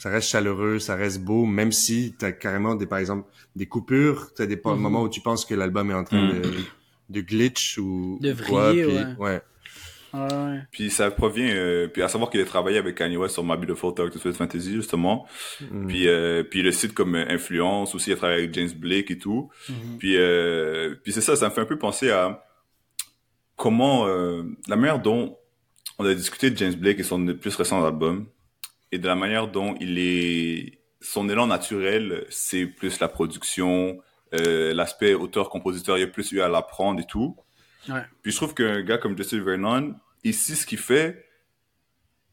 ça 0.02 0.10
reste 0.10 0.28
chaleureux, 0.30 0.80
ça 0.80 0.96
reste 0.96 1.20
beau, 1.20 1.44
même 1.46 1.70
si 1.70 2.14
t'as 2.18 2.32
carrément 2.32 2.74
des, 2.74 2.86
par 2.86 2.98
exemple, 2.98 3.28
des 3.54 3.66
coupures, 3.66 4.32
t'as 4.34 4.46
des 4.46 4.56
Mhm. 4.64 4.74
moments 4.80 5.02
où 5.02 5.08
tu 5.08 5.20
penses 5.20 5.44
que 5.44 5.54
l'album 5.54 5.90
est 5.92 5.94
en 5.94 6.02
train 6.02 6.26
Mhm. 6.26 6.40
de, 6.42 6.52
de 7.10 7.20
glitch 7.20 7.78
ou 7.78 8.18
De 8.20 8.32
ou 8.32 8.36
quoi, 8.48 8.70
vriller, 8.72 8.84
puis- 8.84 8.94
ouais. 8.96 9.14
ouais. 9.18 9.40
Ouais, 10.14 10.20
ouais. 10.34 10.58
Puis 10.72 10.90
ça 10.90 11.10
provient, 11.10 11.48
euh, 11.54 11.86
puis 11.86 12.02
à 12.02 12.08
savoir 12.08 12.30
qu'il 12.30 12.40
a 12.40 12.44
travaillé 12.44 12.78
avec 12.78 12.96
Kanye 12.96 13.16
West 13.16 13.32
sur 13.34 13.44
My 13.44 13.56
Beautiful 13.56 13.94
Dark 13.94 14.10
Twisted 14.10 14.34
Fantasy 14.34 14.72
justement. 14.74 15.24
Mm. 15.70 15.86
Puis 15.86 16.06
euh, 16.08 16.42
puis 16.42 16.60
le 16.62 16.70
site 16.72 16.92
comme 16.94 17.14
euh, 17.14 17.24
influence 17.30 17.94
aussi, 17.94 18.10
il 18.10 18.14
a 18.14 18.16
travaillé 18.16 18.40
avec 18.40 18.52
James 18.54 18.72
Blake 18.76 19.10
et 19.12 19.16
tout. 19.18 19.50
Mhm. 19.70 19.98
Puis 19.98 20.16
euh, 20.18 20.96
puis 21.02 21.12
c'est 21.12 21.22
ça, 21.22 21.34
ça 21.36 21.48
me 21.48 21.54
fait 21.54 21.62
un 21.62 21.64
peu 21.66 21.78
penser 21.78 22.10
à 22.10 22.44
comment 23.56 24.06
euh, 24.06 24.42
la 24.68 24.76
manière 24.76 24.98
dont 25.00 25.38
on 25.98 26.04
a 26.04 26.12
discuté 26.14 26.50
de 26.50 26.56
James 26.58 26.74
Blake 26.74 26.98
et 26.98 27.04
son 27.04 27.24
plus 27.34 27.54
récent 27.54 27.82
album 27.84 28.26
et 28.92 28.98
de 28.98 29.06
la 29.06 29.14
manière 29.14 29.48
dont 29.48 29.74
il 29.80 29.98
est 29.98 30.78
son 31.00 31.28
élan 31.28 31.46
naturel, 31.48 32.24
c'est 32.28 32.66
plus 32.66 33.00
la 33.00 33.08
production, 33.08 33.98
euh, 34.34 34.72
l'aspect 34.72 35.14
auteur-compositeur, 35.14 35.98
il 35.98 36.04
a 36.04 36.06
plus 36.06 36.30
eu 36.32 36.40
à 36.40 36.48
l'apprendre 36.48 37.00
et 37.00 37.06
tout. 37.06 37.36
Ouais. 37.88 38.02
Puis 38.22 38.30
je 38.30 38.36
trouve 38.36 38.54
qu'un 38.54 38.82
gars 38.82 38.98
comme 38.98 39.16
Justin 39.16 39.42
Vernon, 39.42 39.94
ici, 40.22 40.54
ce 40.54 40.64
qu'il 40.66 40.78
fait, 40.78 41.26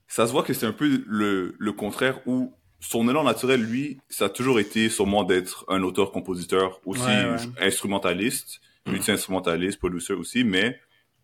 ça 0.08 0.28
se 0.28 0.32
voit 0.32 0.44
que 0.44 0.54
c'est 0.54 0.66
un 0.68 0.72
peu 0.74 1.04
le, 1.08 1.56
le 1.58 1.72
contraire 1.72 2.20
où 2.28 2.54
son 2.80 3.10
élan 3.10 3.24
naturel, 3.24 3.62
lui, 3.62 4.00
ça 4.10 4.26
a 4.26 4.30
toujours 4.30 4.60
été 4.60 4.90
sûrement 4.90 5.24
d'être 5.24 5.66
un 5.68 5.82
auteur-compositeur 5.84 6.80
aussi 6.86 7.02
Ouais, 7.02 7.26
ouais. 7.32 7.66
instrumentaliste, 7.68 8.62
multi-instrumentaliste, 8.86 9.80
producer 9.80 10.14
aussi, 10.14 10.44
mais 10.44 10.80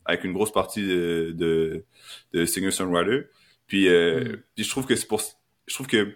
avec 0.05 0.23
une 0.23 0.33
grosse 0.33 0.51
partie 0.51 0.85
de, 0.85 1.31
de, 1.35 1.85
de 2.33 2.45
singer-songwriter. 2.45 3.27
Puis, 3.67 3.87
euh, 3.87 4.19
Mm. 4.23 4.43
puis 4.55 4.63
je 4.63 4.69
trouve 4.69 4.85
que 4.85 4.95
c'est 4.95 5.07
pour, 5.07 5.21
je 5.67 5.73
trouve 5.73 5.87
que 5.87 6.15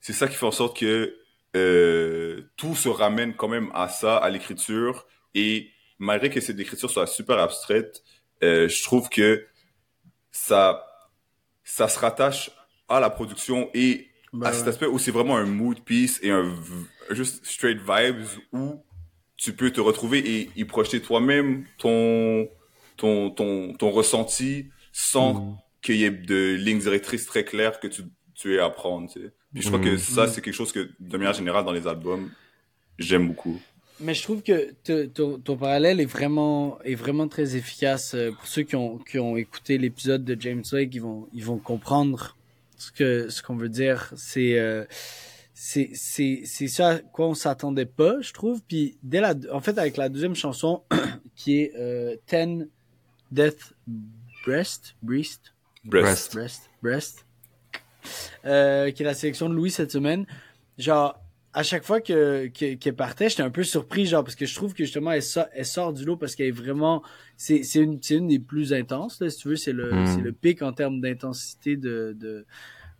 c'est 0.00 0.12
ça 0.12 0.26
qui 0.28 0.34
fait 0.36 0.46
en 0.46 0.50
sorte 0.52 0.78
que 0.78 1.16
euh, 1.54 2.42
tout 2.56 2.74
se 2.74 2.88
ramène 2.88 3.34
quand 3.34 3.48
même 3.48 3.70
à 3.74 3.88
ça, 3.88 4.16
à 4.16 4.30
l'écriture. 4.30 5.06
Et 5.34 5.70
malgré 5.98 6.30
que 6.30 6.40
cette 6.40 6.58
écriture 6.58 6.90
soit 6.90 7.06
super 7.06 7.38
abstraite, 7.38 8.02
euh, 8.42 8.68
je 8.68 8.82
trouve 8.82 9.08
que 9.08 9.46
ça, 10.30 10.84
ça 11.64 11.88
se 11.88 11.98
rattache 11.98 12.50
à 12.88 13.00
la 13.00 13.10
production 13.10 13.70
et 13.74 14.08
Ben 14.32 14.48
à 14.48 14.52
cet 14.52 14.66
aspect 14.68 14.86
où 14.86 14.98
c'est 14.98 15.10
vraiment 15.10 15.36
un 15.36 15.44
mood 15.46 15.78
piece 15.80 16.18
et 16.22 16.30
un 16.30 16.52
juste 17.10 17.44
straight 17.44 17.78
vibes 17.78 18.26
où 18.52 18.82
tu 19.36 19.52
peux 19.54 19.70
te 19.70 19.80
retrouver 19.80 20.18
et 20.18 20.50
y 20.56 20.64
projeter 20.64 21.00
toi-même 21.02 21.66
ton, 21.78 22.48
ton, 22.96 23.30
ton, 23.30 23.74
ton 23.74 23.90
ressenti 23.90 24.70
sans 24.92 25.34
Mm. 25.34 25.56
Qu'il 25.82 25.96
y 25.96 26.04
ait 26.04 26.10
de 26.10 26.54
lignes 26.54 26.78
directrices 26.78 27.26
très 27.26 27.44
claires 27.44 27.80
que 27.80 27.88
tu, 27.88 28.02
tu 28.34 28.54
aies 28.54 28.60
à 28.60 28.70
prendre. 28.70 29.10
tu 29.12 29.20
sais. 29.20 29.32
Puis 29.52 29.62
je 29.62 29.68
crois 29.68 29.80
que 29.80 29.90
Mhm. 29.90 29.98
ça, 29.98 30.28
c'est 30.28 30.40
quelque 30.40 30.54
chose 30.54 30.72
que, 30.72 30.88
de 31.00 31.16
manière 31.18 31.34
générale, 31.34 31.64
dans 31.64 31.72
les 31.72 31.86
albums, 31.86 32.30
j'aime 32.98 33.26
beaucoup. 33.28 33.60
Mais 34.00 34.14
je 34.14 34.22
trouve 34.22 34.42
que 34.42 34.72
te- 34.82 35.04
ton, 35.06 35.38
ton 35.38 35.56
parallèle 35.56 36.00
est 36.00 36.06
vraiment, 36.06 36.80
est 36.82 36.94
vraiment 36.94 37.28
très 37.28 37.54
efficace. 37.56 38.14
Euh, 38.14 38.32
Pour 38.32 38.46
ceux 38.46 38.62
qui 38.62 38.74
ont, 38.76 38.98
qui 38.98 39.18
ont 39.18 39.36
écouté 39.36 39.76
l'épisode 39.78 40.24
de 40.24 40.36
James 40.40 40.62
Blake, 40.70 40.94
ils 40.94 41.02
vont, 41.02 41.28
ils 41.34 41.44
vont 41.44 41.58
comprendre 41.58 42.36
ce 42.78 42.90
que, 42.90 43.28
ce 43.28 43.42
qu'on 43.42 43.54
veut 43.56 43.68
dire. 43.68 44.10
C'est, 44.16 44.58
euh, 44.58 44.84
c'est, 45.54 45.90
c'est, 45.94 46.42
c'est 46.46 46.66
ça 46.68 46.88
à 46.88 46.98
quoi 46.98 47.28
on 47.28 47.34
s'attendait 47.34 47.86
pas, 47.86 48.20
je 48.22 48.32
trouve. 48.32 48.60
Puis 48.66 48.96
dès 49.02 49.20
la, 49.20 49.34
en 49.52 49.60
fait, 49.60 49.76
avec 49.78 49.96
la 49.96 50.08
deuxième 50.08 50.34
chanson, 50.34 50.82
qui 51.36 51.58
est 51.60 51.72
euh, 51.76 52.16
Ten 52.26 52.68
Death 53.30 53.74
Breast, 54.44 54.96
Breast, 55.02 55.51
Breast. 55.84 56.34
Breast, 56.34 56.70
Breast, 56.82 57.26
euh, 58.44 58.90
qui 58.90 59.02
est 59.02 59.06
la 59.06 59.14
sélection 59.14 59.48
de 59.48 59.54
Louis 59.54 59.70
cette 59.70 59.90
semaine. 59.92 60.26
Genre, 60.78 61.18
à 61.52 61.62
chaque 61.62 61.84
fois 61.84 62.00
que 62.00 62.46
que- 62.48 62.74
qu'elle 62.74 62.96
partait, 62.96 63.28
j'étais 63.28 63.42
un 63.42 63.50
peu 63.50 63.62
surpris, 63.64 64.06
genre 64.06 64.24
parce 64.24 64.36
que 64.36 64.46
je 64.46 64.54
trouve 64.54 64.72
que 64.74 64.84
justement 64.84 65.12
elle, 65.12 65.22
sort- 65.22 65.48
elle 65.52 65.66
sort 65.66 65.92
du 65.92 66.04
lot 66.04 66.16
parce 66.16 66.34
qu'elle 66.34 66.46
est 66.46 66.50
vraiment, 66.50 67.02
c'est 67.36 67.62
c'est 67.62 67.80
une 67.80 67.98
c'est 68.02 68.14
une 68.14 68.28
des 68.28 68.38
plus 68.38 68.72
intenses 68.72 69.20
là, 69.20 69.28
si 69.28 69.38
tu 69.38 69.48
veux, 69.48 69.56
c'est 69.56 69.72
le 69.72 69.92
Mm. 69.92 70.06
c'est 70.06 70.20
le 70.20 70.32
pic 70.32 70.62
en 70.62 70.72
termes 70.72 71.00
d'intensité 71.00 71.76
de 71.76 72.16
de 72.18 72.46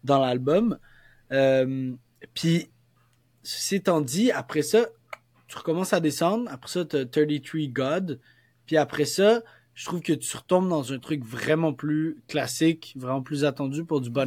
dans 0.05 0.21
l'album. 0.21 0.79
Euh, 1.33 1.93
puis 2.35 2.69
ceci 3.43 3.77
étant 3.77 4.01
dit, 4.03 4.31
après 4.31 4.63
ça, 4.63 4.87
tu 5.49 5.57
recommences 5.57 5.93
à 5.93 6.01
descendre. 6.01 6.51
Après 6.51 6.69
ça, 6.71 6.85
t'as 6.85 7.05
33 7.07 7.69
God. 7.69 8.21
Puis 8.67 8.77
après 8.77 9.05
ça, 9.07 9.43
je 9.75 9.85
trouve 9.87 10.01
que 10.01 10.13
tu 10.13 10.37
retombes 10.37 10.69
dans 10.69 10.93
un 10.93 10.99
truc 10.99 11.25
vraiment 11.25 11.73
plus 11.73 12.19
classique, 12.29 12.95
vraiment 12.97 13.23
plus 13.23 13.45
attendu 13.45 13.85
pour 13.85 14.01
du 14.01 14.11
Bon 14.11 14.27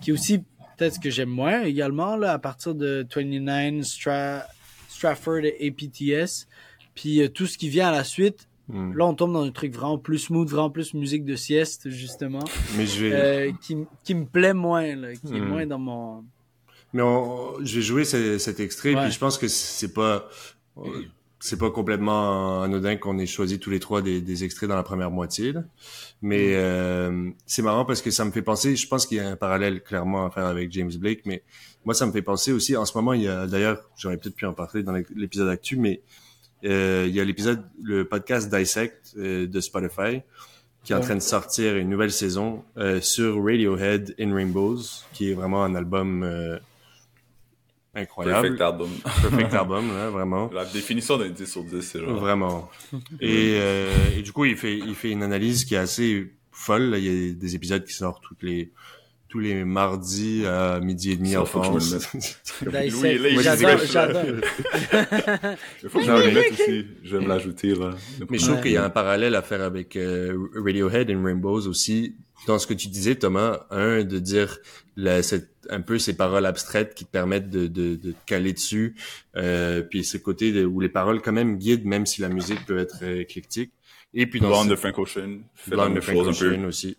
qui 0.00 0.10
est 0.10 0.12
aussi 0.12 0.38
peut-être 0.78 0.94
ce 0.94 1.00
que 1.00 1.10
j'aime 1.10 1.28
moins 1.28 1.62
également, 1.62 2.16
là, 2.16 2.32
à 2.32 2.38
partir 2.38 2.74
de 2.74 3.06
29, 3.14 3.84
Stra 3.84 4.44
Strafford 4.88 5.44
et 5.44 5.68
APTS. 5.68 6.46
Puis 6.94 7.20
euh, 7.22 7.28
tout 7.28 7.46
ce 7.46 7.58
qui 7.58 7.68
vient 7.68 7.88
à 7.88 7.92
la 7.92 8.04
suite, 8.04 8.48
Mm. 8.68 8.94
là, 8.96 9.06
on 9.06 9.14
tombe 9.14 9.32
dans 9.32 9.42
un 9.42 9.50
truc 9.50 9.74
vraiment 9.74 9.98
plus 9.98 10.20
smooth, 10.20 10.48
vraiment 10.48 10.70
plus 10.70 10.94
musique 10.94 11.24
de 11.24 11.34
sieste, 11.34 11.90
justement, 11.90 12.44
Mais 12.76 12.86
je 12.86 13.04
vais, 13.06 13.12
euh, 13.12 13.52
qui, 14.04 14.14
me 14.14 14.24
plaît 14.24 14.54
moins, 14.54 14.94
là, 14.94 15.12
qui 15.14 15.34
est 15.36 15.40
Hmm. 15.40 15.48
moins 15.48 15.66
dans 15.66 15.80
mon... 15.80 16.24
Mais 16.92 17.02
on, 17.02 17.56
je 17.64 17.74
vais 17.76 17.82
jouer 17.82 18.04
ce- 18.04 18.38
cet 18.38 18.60
extrait, 18.60 18.94
Ouais. 18.94 19.02
puis 19.02 19.12
je 19.12 19.18
pense 19.18 19.36
que 19.36 19.48
c'est 19.48 19.92
pas 19.92 20.28
c'est 21.42 21.58
pas 21.58 21.70
complètement 21.72 22.62
anodin 22.62 22.96
qu'on 22.96 23.18
ait 23.18 23.26
choisi 23.26 23.58
tous 23.58 23.68
les 23.70 23.80
trois 23.80 24.00
des, 24.00 24.20
des 24.20 24.44
extraits 24.44 24.68
dans 24.68 24.76
la 24.76 24.84
première 24.84 25.10
moitié. 25.10 25.50
là. 25.52 25.64
Mais 26.22 26.54
euh, 26.54 27.30
c'est 27.46 27.62
marrant 27.62 27.84
parce 27.84 28.00
que 28.00 28.12
ça 28.12 28.24
me 28.24 28.30
fait 28.30 28.42
penser, 28.42 28.76
je 28.76 28.86
pense 28.86 29.06
qu'il 29.06 29.16
y 29.16 29.20
a 29.20 29.28
un 29.28 29.34
parallèle 29.34 29.82
clairement 29.82 30.24
à 30.24 30.30
faire 30.30 30.46
avec 30.46 30.70
James 30.70 30.92
Blake, 30.96 31.22
mais 31.26 31.42
moi 31.84 31.94
ça 31.94 32.06
me 32.06 32.12
fait 32.12 32.22
penser 32.22 32.52
aussi, 32.52 32.76
en 32.76 32.84
ce 32.84 32.96
moment, 32.96 33.12
il 33.12 33.22
y 33.22 33.28
a 33.28 33.48
d'ailleurs, 33.48 33.90
j'aurais 33.96 34.18
peut-être 34.18 34.36
pu 34.36 34.46
en 34.46 34.52
parler 34.52 34.84
dans 34.84 34.92
l'épisode 35.16 35.48
actu, 35.48 35.76
mais 35.76 36.00
euh, 36.64 37.06
il 37.08 37.14
y 37.14 37.20
a 37.20 37.24
l'épisode, 37.24 37.64
le 37.82 38.04
podcast 38.04 38.54
Dissect 38.54 39.14
euh, 39.16 39.48
de 39.48 39.60
Spotify, 39.60 40.22
qui 40.84 40.92
est 40.92 40.96
en 40.96 41.00
train 41.00 41.16
de 41.16 41.20
sortir 41.20 41.76
une 41.76 41.88
nouvelle 41.88 42.12
saison 42.12 42.62
euh, 42.76 43.00
sur 43.00 43.44
Radiohead 43.44 44.14
in 44.20 44.32
Rainbows, 44.32 44.78
qui 45.12 45.30
est 45.30 45.34
vraiment 45.34 45.64
un 45.64 45.74
album 45.74 46.22
euh, 46.22 46.56
incroyable. 47.94 48.40
Perfect 48.42 48.60
album. 48.60 48.90
Perfect 49.04 49.54
album, 49.54 49.88
là, 49.94 50.10
vraiment. 50.10 50.50
La 50.52 50.64
définition 50.64 51.18
d'un 51.18 51.28
10 51.28 51.46
sur 51.46 51.64
10, 51.64 51.82
c'est 51.82 52.00
genre. 52.00 52.18
Vraiment. 52.20 52.70
Et, 53.20 53.56
euh, 53.60 53.90
et 54.16 54.22
du 54.22 54.32
coup, 54.32 54.44
il 54.44 54.56
fait, 54.56 54.76
il 54.78 54.94
fait 54.94 55.10
une 55.10 55.22
analyse 55.22 55.64
qui 55.64 55.74
est 55.74 55.78
assez 55.78 56.32
folle. 56.50 56.90
là. 56.90 56.98
Il 56.98 57.04
y 57.04 57.30
a 57.30 57.32
des 57.34 57.54
épisodes 57.54 57.84
qui 57.84 57.92
sortent 57.92 58.22
toutes 58.22 58.42
les, 58.42 58.72
tous 59.32 59.38
les 59.38 59.64
mardis 59.64 60.44
à 60.46 60.78
midi 60.80 61.12
et 61.12 61.16
demi 61.16 61.30
Ça, 61.32 61.40
en 61.40 61.46
faut 61.46 61.60
que 61.60 61.66
je 61.66 61.70
me 61.70 61.94
le 61.94 62.00
France. 62.00 62.38
Louis 62.66 63.18
là, 63.18 63.28
il 63.30 63.40
J'adore, 63.40 63.78
j'adore. 63.90 64.22
Il 65.82 65.88
faut 65.88 65.98
que 66.00 66.04
je 66.04 66.10
me 66.10 66.26
le 66.26 66.32
mette 66.32 66.52
aussi. 66.52 66.86
Je 67.02 67.16
vais 67.16 67.22
me 67.24 67.28
l'ajouter, 67.28 67.74
là. 67.74 67.90
Mais 68.28 68.36
je 68.36 68.44
trouve 68.44 68.56
Ouais. 68.56 68.62
qu'il 68.62 68.72
y 68.72 68.76
a 68.76 68.84
un 68.84 68.90
parallèle 68.90 69.34
à 69.34 69.40
faire 69.40 69.62
avec 69.62 69.96
euh, 69.96 70.36
Radiohead 70.54 71.08
et 71.08 71.16
Rainbows 71.16 71.66
aussi. 71.66 72.14
Dans 72.46 72.58
ce 72.58 72.66
que 72.66 72.74
tu 72.74 72.88
disais, 72.88 73.14
Thomas, 73.14 73.60
un, 73.70 74.04
de 74.04 74.18
dire 74.18 74.58
la, 74.96 75.22
cette, 75.22 75.48
un 75.70 75.80
peu 75.80 75.98
ces 75.98 76.14
paroles 76.14 76.44
abstraites 76.44 76.94
qui 76.94 77.06
te 77.06 77.10
permettent 77.10 77.48
de, 77.48 77.68
de, 77.68 77.94
de 77.96 78.10
te 78.12 78.16
caler 78.26 78.52
dessus, 78.52 78.96
euh, 79.36 79.80
puis 79.80 80.04
ce 80.04 80.18
côté 80.18 80.52
de, 80.52 80.66
où 80.66 80.78
les 80.80 80.88
paroles 80.90 81.22
quand 81.22 81.32
même 81.32 81.56
guident, 81.56 81.86
même 81.86 82.04
si 82.04 82.20
la 82.20 82.28
musique 82.28 82.66
peut 82.66 82.76
être 82.78 82.98
euh, 83.02 83.20
éclectique. 83.20 83.72
Et 84.12 84.26
puis 84.26 84.40
dans 84.40 84.48
Blonde 84.48 84.64
ce- 84.66 84.70
de 84.72 84.76
Frank 84.76 84.98
Ocean. 84.98 85.38
Fait 85.54 85.70
la 85.70 85.76
Blonde 85.76 85.88
de 85.88 85.92
même 85.94 86.02
Frank 86.02 86.16
chose 86.16 86.28
un 86.28 86.38
peu. 86.48 86.52
Ocean 86.54 86.64
aussi. 86.64 86.96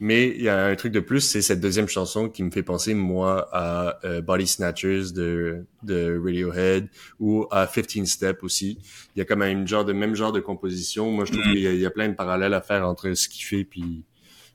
Mais 0.00 0.28
il 0.30 0.42
y 0.42 0.48
a 0.48 0.64
un 0.66 0.74
truc 0.74 0.90
de 0.92 0.98
plus, 0.98 1.20
c'est 1.20 1.42
cette 1.42 1.60
deuxième 1.60 1.86
chanson 1.86 2.28
qui 2.28 2.42
me 2.42 2.50
fait 2.50 2.64
penser, 2.64 2.92
moi, 2.92 3.48
à 3.52 4.00
euh, 4.04 4.20
Body 4.20 4.48
Snatchers 4.48 5.12
de, 5.14 5.64
de 5.84 6.18
Radiohead 6.20 6.88
ou 7.20 7.46
à 7.52 7.68
15 7.68 8.04
Step 8.06 8.42
aussi. 8.42 8.78
Il 9.14 9.20
y 9.20 9.22
a 9.22 9.24
comme 9.24 9.42
un 9.42 9.64
genre 9.64 9.84
de 9.84 9.92
même 9.92 10.16
genre 10.16 10.32
de 10.32 10.40
composition. 10.40 11.12
Moi, 11.12 11.24
je 11.24 11.32
trouve 11.32 11.44
Mm. 11.46 11.52
qu'il 11.52 11.62
y, 11.62 11.66
a- 11.68 11.72
il 11.72 11.80
y 11.80 11.86
a 11.86 11.90
plein 11.90 12.08
de 12.08 12.14
parallèles 12.14 12.54
à 12.54 12.60
faire 12.60 12.86
entre 12.88 13.12
ce 13.14 13.28
qu'il 13.28 13.44
fait 13.44 13.62
puis, 13.64 14.02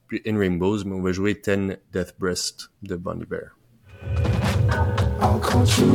puis 0.07 0.21
In 0.27 0.37
Rainbows, 0.37 0.83
mais 0.85 0.93
on 0.95 1.01
va 1.01 1.13
jouer 1.13 1.35
Ten 1.39 1.77
Death 1.93 2.15
Breast 2.19 2.69
de 2.83 2.97
Bonnie 2.97 3.25
Bear. 3.25 3.55
I'll 5.21 5.39
you? 5.77 5.87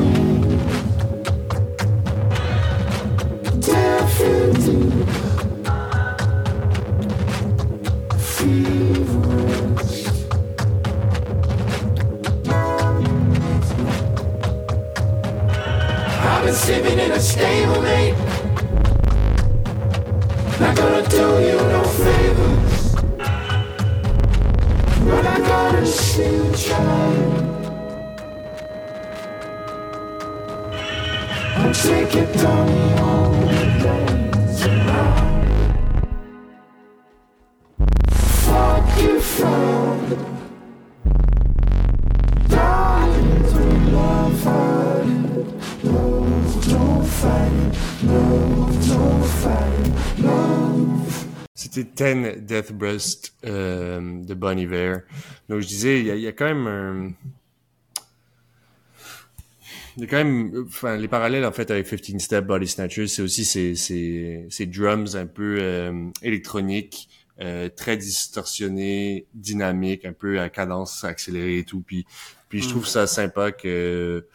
Definitely. 3.61 4.93
I've 16.43 16.49
been 16.49 16.57
sleeping 16.57 16.99
in 16.99 17.13
a 17.13 17.19
stablemate. 17.19 18.19
Not 20.59 20.77
gonna 20.77 21.09
do 21.09 21.39
you 21.41 21.57
no 21.57 21.85
favors. 21.85 22.95
But 25.07 25.25
I 25.25 25.39
gotta 25.39 25.87
see 25.87 26.35
you 26.35 26.53
try. 26.57 27.13
I'll 31.59 31.73
take 31.73 32.17
it 32.17 32.37
down 32.37 33.12
C'était 51.83 51.95
Ten 51.95 52.45
Death 52.45 52.73
Breast 52.73 53.35
euh, 53.45 54.23
de 54.23 54.35
Bon 54.35 54.59
Iver. 54.59 54.99
Donc 55.49 55.61
je 55.61 55.67
disais, 55.67 56.01
il 56.01 56.07
y 56.07 56.21
y 56.21 56.27
a 56.29 56.33
quand 56.33 56.45
même 56.47 56.67
un... 56.67 57.13
Il 59.97 60.03
y 60.03 60.05
a 60.05 60.09
quand 60.09 60.17
même, 60.17 60.65
enfin, 60.67 60.97
les 60.97 61.09
parallèles 61.09 61.45
en 61.45 61.53
fait 61.53 61.71
avec 61.71 61.87
15 61.87 62.19
Step, 62.19 62.47
Body 62.47 62.67
Snatchers, 62.67 63.09
c'est 63.09 63.21
aussi 63.21 63.45
ces, 63.45 63.75
ces, 63.75 64.47
ces 64.49 64.65
drums 64.65 65.17
un 65.17 65.27
peu 65.27 65.59
euh, 65.61 66.09
électroniques, 66.23 67.11
euh, 67.41 67.69
très 67.69 67.99
distorsionnés, 67.99 69.27
dynamiques, 69.35 70.07
un 70.07 70.15
peu 70.15 70.41
à 70.41 70.49
cadence 70.49 71.05
accélérée 71.05 71.59
et 71.59 71.65
tout. 71.65 71.83
Puis, 71.83 72.07
puis 72.49 72.63
je 72.63 72.71
trouve 72.71 72.87
ça 72.87 73.07
sympa 73.07 73.53
que 73.53 74.27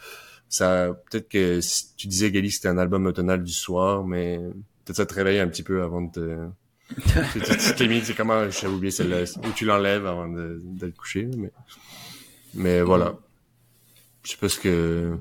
ça, 0.48 0.96
peut-être 1.10 1.28
que 1.28 1.60
si 1.60 1.96
tu 1.96 2.06
disais 2.06 2.30
Gali 2.30 2.48
que 2.48 2.54
c'était 2.54 2.68
un 2.68 2.78
album 2.78 3.06
automnal 3.06 3.42
du 3.42 3.52
soir, 3.52 4.04
mais 4.04 4.38
peut-être 4.84 4.96
ça 4.96 5.06
te 5.06 5.14
réveille 5.14 5.40
un 5.40 5.48
petit 5.48 5.64
peu 5.64 5.82
avant 5.82 6.02
de 6.02 6.12
te, 6.12 6.36
tu 7.32 7.40
tu- 7.40 7.56
tu 7.56 7.74
t'es 7.76 7.86
mis, 7.88 8.00
c'est 8.04 8.14
comment, 8.14 8.48
j'avais 8.50 8.72
oublié 8.72 8.90
celle-là, 8.90 9.24
où 9.46 9.52
tu 9.54 9.64
l'enlèves 9.64 10.06
avant 10.06 10.28
de, 10.28 10.60
de 10.64 10.86
le 10.86 10.92
coucher, 10.92 11.28
mais, 11.36 11.50
mais 12.54 12.80
voilà. 12.82 13.18
Je 14.24 14.30
sais 14.32 14.36
pas 14.36 14.48
ce 14.48 14.58
que, 14.58 15.14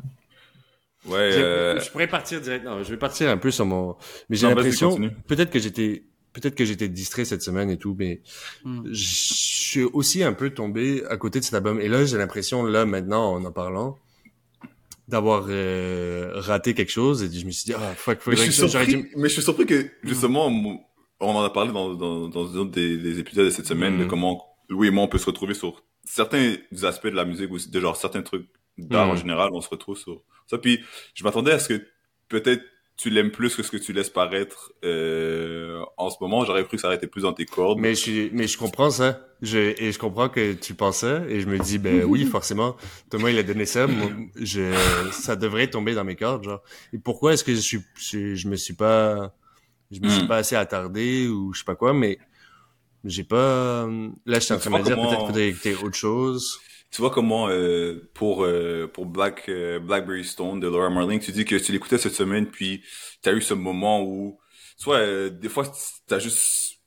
Ouais, 1.05 1.31
j'ai- 1.31 1.41
euh, 1.41 1.79
je 1.79 1.89
pourrais 1.91 2.07
partir 2.07 2.41
direct, 2.41 2.65
non, 2.65 2.83
je 2.83 2.89
vais 2.89 2.97
partir 2.97 3.29
un 3.29 3.37
peu 3.37 3.51
sur 3.51 3.65
mon, 3.65 3.95
mais 4.29 4.35
j'ai 4.35 4.47
l'impression, 4.47 4.97
peut-être 5.27 5.51
que 5.51 5.59
j'étais, 5.59 6.03
peut-être 6.33 6.55
que 6.55 6.65
j'étais 6.65 6.89
distrait 6.89 7.23
cette 7.25 7.41
semaine 7.41 7.69
et 7.69 7.77
tout, 7.77 7.95
mais 7.97 8.21
Hmm. 8.63 8.83
je 8.91 9.05
suis 9.05 9.83
aussi 9.83 10.23
un 10.23 10.33
peu 10.33 10.49
tombé 10.49 11.03
à 11.09 11.17
côté 11.17 11.39
de 11.39 11.45
cet 11.45 11.53
album. 11.53 11.79
Et 11.79 11.87
là, 11.87 12.03
j'ai 12.05 12.17
l'impression, 12.17 12.63
là, 12.63 12.85
maintenant, 12.85 13.33
en 13.35 13.45
en 13.45 13.51
parlant, 13.51 13.97
d'avoir 15.07 15.45
euh, 15.49 16.31
raté 16.35 16.73
quelque 16.73 16.91
chose. 16.91 17.23
Et 17.23 17.31
je 17.39 17.45
me 17.45 17.51
suis 17.51 17.65
dit, 17.65 17.73
ah, 17.73 17.93
fuck, 17.95 18.17
mais 18.17 18.35
faudrait 18.35 18.45
je 18.47 18.51
suis 18.51 18.67
j'aurais 18.67 18.85
surpris, 18.85 19.03
dû... 19.03 19.11
mais 19.15 19.29
je 19.29 19.33
suis 19.33 19.41
surpris 19.43 19.65
que, 19.65 19.89
justement, 20.03 20.49
mon- 20.49 20.81
on 21.19 21.31
en 21.35 21.43
a 21.43 21.49
parlé 21.49 21.71
dans, 21.71 21.93
dans, 21.93 22.27
dans 22.27 22.65
des, 22.65 22.97
des 22.97 23.19
épisodes 23.19 23.45
de 23.45 23.49
cette 23.51 23.67
semaine, 23.67 23.97
de 23.97 24.03
Mhm. 24.03 24.09
comment 24.09 24.43
Louis 24.69 24.87
et 24.87 24.91
moi, 24.91 25.03
on 25.03 25.07
peut 25.07 25.17
se 25.17 25.25
retrouver 25.25 25.53
sur 25.53 25.83
certains 26.03 26.55
aspects 26.83 27.07
de 27.07 27.15
la 27.15 27.25
musique, 27.25 27.51
ou 27.51 27.57
de 27.57 27.79
genre 27.79 27.95
certains 27.95 28.21
trucs 28.21 28.47
d'art 28.77 29.07
en 29.09 29.13
Mhm. 29.13 29.17
général, 29.19 29.49
on 29.53 29.61
se 29.61 29.69
retrouve 29.69 29.97
sur 29.97 30.21
ça. 30.47 30.57
Puis, 30.57 30.79
je 31.15 31.23
m'attendais 31.23 31.51
à 31.51 31.59
ce 31.59 31.69
que 31.69 31.81
peut-être 32.29 32.63
tu 32.97 33.09
l'aimes 33.11 33.29
plus 33.31 33.55
que 33.55 33.61
ce 33.61 33.69
que 33.69 33.77
tu 33.77 33.93
laisses 33.93 34.09
paraître 34.09 34.71
euh, 34.83 35.83
en 35.97 36.09
ce 36.09 36.15
moment. 36.19 36.43
J'aurais 36.45 36.63
cru 36.65 36.77
que 36.77 36.81
ça 36.81 36.87
aurait 36.87 36.97
été 36.97 37.05
plus 37.07 37.21
dans 37.21 37.33
tes 37.33 37.45
cordes. 37.45 37.77
Mais 37.79 37.91
je, 37.93 37.99
suis- 37.99 38.29
mais 38.33 38.47
je 38.47 38.57
comprends 38.57 38.89
ça. 38.89 39.21
Je, 39.43 39.59
et 39.81 39.91
je 39.91 39.99
comprends 39.99 40.29
que 40.29 40.53
tu 40.53 40.73
penses 40.73 40.97
ça. 40.97 41.21
Et 41.29 41.39
je 41.41 41.47
me 41.47 41.59
dis, 41.59 41.77
ben 41.77 42.03
oui, 42.05 42.25
forcément. 42.31 42.75
Thomas, 43.11 43.29
il 43.29 43.37
a 43.37 43.43
donné 43.43 43.65
ça. 43.67 43.85
Moi, 43.85 44.09
je, 44.35 44.73
ça 45.11 45.35
devrait 45.35 45.69
tomber 45.69 45.93
dans 45.93 46.03
mes 46.03 46.15
cordes, 46.15 46.43
genre. 46.43 46.61
Et 46.91 46.97
pourquoi 46.97 47.33
est-ce 47.33 47.43
que 47.43 47.53
je 47.53 47.59
suis, 47.59 47.81
je, 47.99 48.33
je 48.33 48.47
me 48.47 48.55
suis 48.55 48.73
pas, 48.73 49.31
je 49.91 49.99
me 50.01 50.09
suis 50.09 50.23
Hmm. 50.23 50.27
pas 50.27 50.37
assez 50.37 50.55
attardé 50.55 51.27
ou 51.27 51.53
je 51.53 51.59
sais 51.59 51.65
pas 51.65 51.75
quoi, 51.75 51.93
mais 51.93 52.17
j'ai 53.03 53.23
pas, 53.23 53.87
là, 54.25 54.35
je 54.35 54.39
suis 54.39 54.53
en 54.53 54.57
Tu 54.59 54.69
train 54.69 54.79
de 54.79 54.83
dire, 54.85 54.95
comment- 54.95 55.07
peut-être 55.09 55.19
qu'il 55.19 55.27
faudrait 55.27 55.47
écouter 55.49 55.75
autre 55.75 55.95
chose. 55.95 56.59
Tu 56.89 57.01
vois 57.01 57.11
comment 57.11 57.49
euh, 57.49 58.09
pour 58.13 58.43
euh, 58.45 58.87
pour 58.87 59.05
Black 59.05 59.49
euh, 59.49 59.77
Blackberry 59.79 60.23
Stone 60.23 60.59
de 60.61 60.67
Laura 60.67 60.89
Marling, 60.89 61.19
tu 61.19 61.31
dis 61.33 61.43
que 61.43 61.55
tu 61.57 61.71
l'écoutais 61.73 61.97
cette 61.97 62.13
semaine, 62.13 62.47
puis 62.47 62.81
t'as 63.21 63.33
eu 63.33 63.41
ce 63.41 63.53
moment 63.53 64.01
où, 64.03 64.39
soit 64.77 64.97
euh, 64.99 65.29
des 65.29 65.49
fois 65.49 65.69
t'as 66.07 66.19
juste 66.19 66.77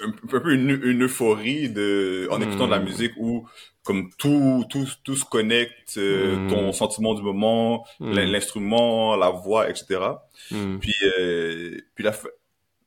un, 0.00 0.08
un 0.08 0.38
peu 0.40 0.54
une, 0.54 0.80
une 0.82 1.02
euphorie 1.04 1.68
de 1.68 2.28
en 2.30 2.40
écoutant 2.40 2.64
de 2.66 2.70
la 2.70 2.80
Mm. 2.80 2.84
musique 2.84 3.12
où 3.18 3.46
comme 3.84 4.08
tout 4.16 4.64
tout 4.70 4.86
tout 5.04 5.16
se 5.16 5.24
connecte, 5.26 5.98
euh, 5.98 6.36
Mm. 6.36 6.48
ton 6.48 6.72
sentiment 6.72 7.12
du 7.14 7.22
moment, 7.22 7.84
l'in- 8.00 8.24
l'instrument, 8.24 9.16
la 9.16 9.28
voix, 9.30 9.68
etc. 9.68 10.00
Hmm. 10.50 10.78
Puis 10.78 10.94
euh, 11.18 11.76
puis 11.94 12.04
la 12.04 12.12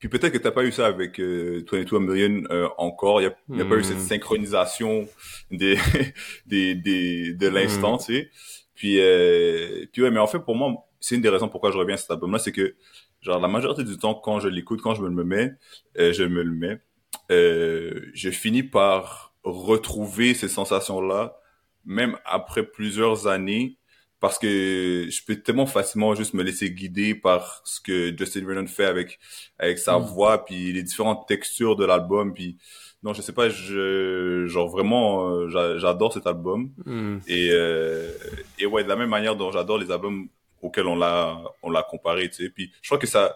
puis 0.08 0.20
peut-être 0.20 0.34
que 0.34 0.38
t'as 0.38 0.52
pas 0.52 0.64
eu 0.64 0.72
ça 0.72 0.88
avec 0.88 1.20
euh, 1.20 1.66
22 1.72 2.00
Million 2.00 2.44
euh, 2.52 2.68
encore. 2.78 3.22
Il 3.22 3.26
y 3.26 3.28
a, 3.28 3.58
y 3.58 3.62
a 3.62 3.66
pas 3.66 3.76
eu 3.76 3.84
cette 3.84 4.00
synchronisation 4.00 5.08
des 5.52 5.78
des 6.46 6.76
des 6.76 7.34
de 7.34 7.48
l'instant, 7.48 7.98
tu 7.98 8.06
sais. 8.06 8.30
Puis 8.76 9.00
euh, 9.00 9.86
puis 9.92 10.04
ouais, 10.04 10.12
mais 10.12 10.20
en 10.20 10.28
fait 10.28 10.40
pour 10.40 10.56
moi, 10.56 10.88
c'est 11.00 11.16
une 11.16 11.22
des 11.22 11.30
raisons 11.30 11.48
pourquoi 11.48 11.72
je 11.72 11.78
reviens 11.78 11.96
à 11.96 11.98
cet 11.98 12.12
album-là, 12.12 12.40
c'est 12.40 12.52
que 12.52 12.76
genre 13.22 13.40
la 13.40 13.48
majorité 13.48 13.84
du 13.84 13.98
temps 13.98 14.14
quand 14.16 14.40
je 14.40 14.48
l'écoute, 14.48 14.82
quand 14.82 14.96
je 14.96 15.02
me 15.02 15.10
le 15.10 15.24
mets, 15.24 15.54
euh, 15.98 16.14
je 16.14 16.24
me 16.24 16.44
le 16.44 16.52
mets, 16.52 16.80
euh, 17.32 18.12
je 18.14 18.30
finis 18.30 18.64
par 18.64 19.34
retrouver 19.44 20.34
ces 20.34 20.48
sensations-là, 20.48 21.40
même 21.86 22.18
après 22.26 22.64
plusieurs 22.64 23.28
années, 23.28 23.78
parce 24.20 24.40
que 24.40 25.08
je 25.10 25.26
peux 25.26 25.36
tellement 25.36 25.66
facilement 25.68 26.16
juste 26.16 26.34
me 26.34 26.42
laisser 26.44 26.72
guider 26.72 27.14
par 27.16 27.62
ce 27.66 27.80
que 27.82 28.16
Justin 28.18 28.46
Vernon 28.46 28.68
fait 28.68 28.86
avec 28.86 29.20
avec 29.60 29.78
sa 29.78 30.00
Mm. 30.00 30.04
voix, 30.04 30.46
puis 30.46 30.72
les 30.74 30.84
différentes 30.84 31.28
textures 31.28 31.76
de 31.76 31.86
l'album, 31.86 32.34
puis 32.34 32.58
non, 33.04 33.14
je 33.14 33.22
sais 33.22 33.34
pas, 33.34 33.50
je 33.50 34.46
genre 34.48 34.68
vraiment, 34.70 35.30
euh, 35.30 35.50
j'a- 35.50 35.78
j'adore 35.78 36.12
cet 36.14 36.26
album. 36.26 36.72
Hmm. 36.86 37.20
Et, 37.28 37.50
euh, 37.52 38.10
et 38.58 38.66
ouais, 38.66 38.84
de 38.84 38.90
la 38.90 38.96
même 38.96 39.10
manière 39.10 39.36
dont 39.36 39.52
j'adore 39.52 39.78
les 39.78 39.92
albums 39.92 40.28
auxquels 40.62 40.88
on 40.88 40.96
l'a, 40.96 41.38
on 41.62 41.70
l'a 41.70 41.84
comparé, 41.84 42.30
tu 42.30 42.44
sais. 42.46 42.50
Puis 42.50 42.72
je 42.82 42.88
crois 42.88 42.98
que 42.98 43.06
ça, 43.06 43.36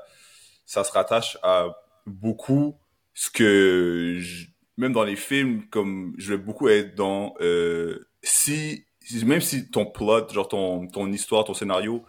ça 0.65 0.83
se 0.83 0.91
rattache 0.91 1.37
à 1.43 1.67
beaucoup 2.07 2.75
ce 3.13 3.29
que, 3.29 4.15
je- 4.19 4.47
même 4.77 4.93
dans 4.93 5.03
les 5.03 5.17
films, 5.17 5.67
comme 5.69 6.15
je 6.17 6.33
vais 6.33 6.37
beaucoup 6.39 6.67
être 6.69 6.95
dans, 6.95 7.35
euh, 7.41 8.07
si- 8.23 8.85
même 9.25 9.41
si 9.41 9.69
ton 9.69 9.85
plot, 9.85 10.29
genre 10.29 10.47
ton, 10.47 10.87
ton 10.87 11.11
histoire, 11.11 11.43
ton 11.43 11.53
scénario 11.53 12.05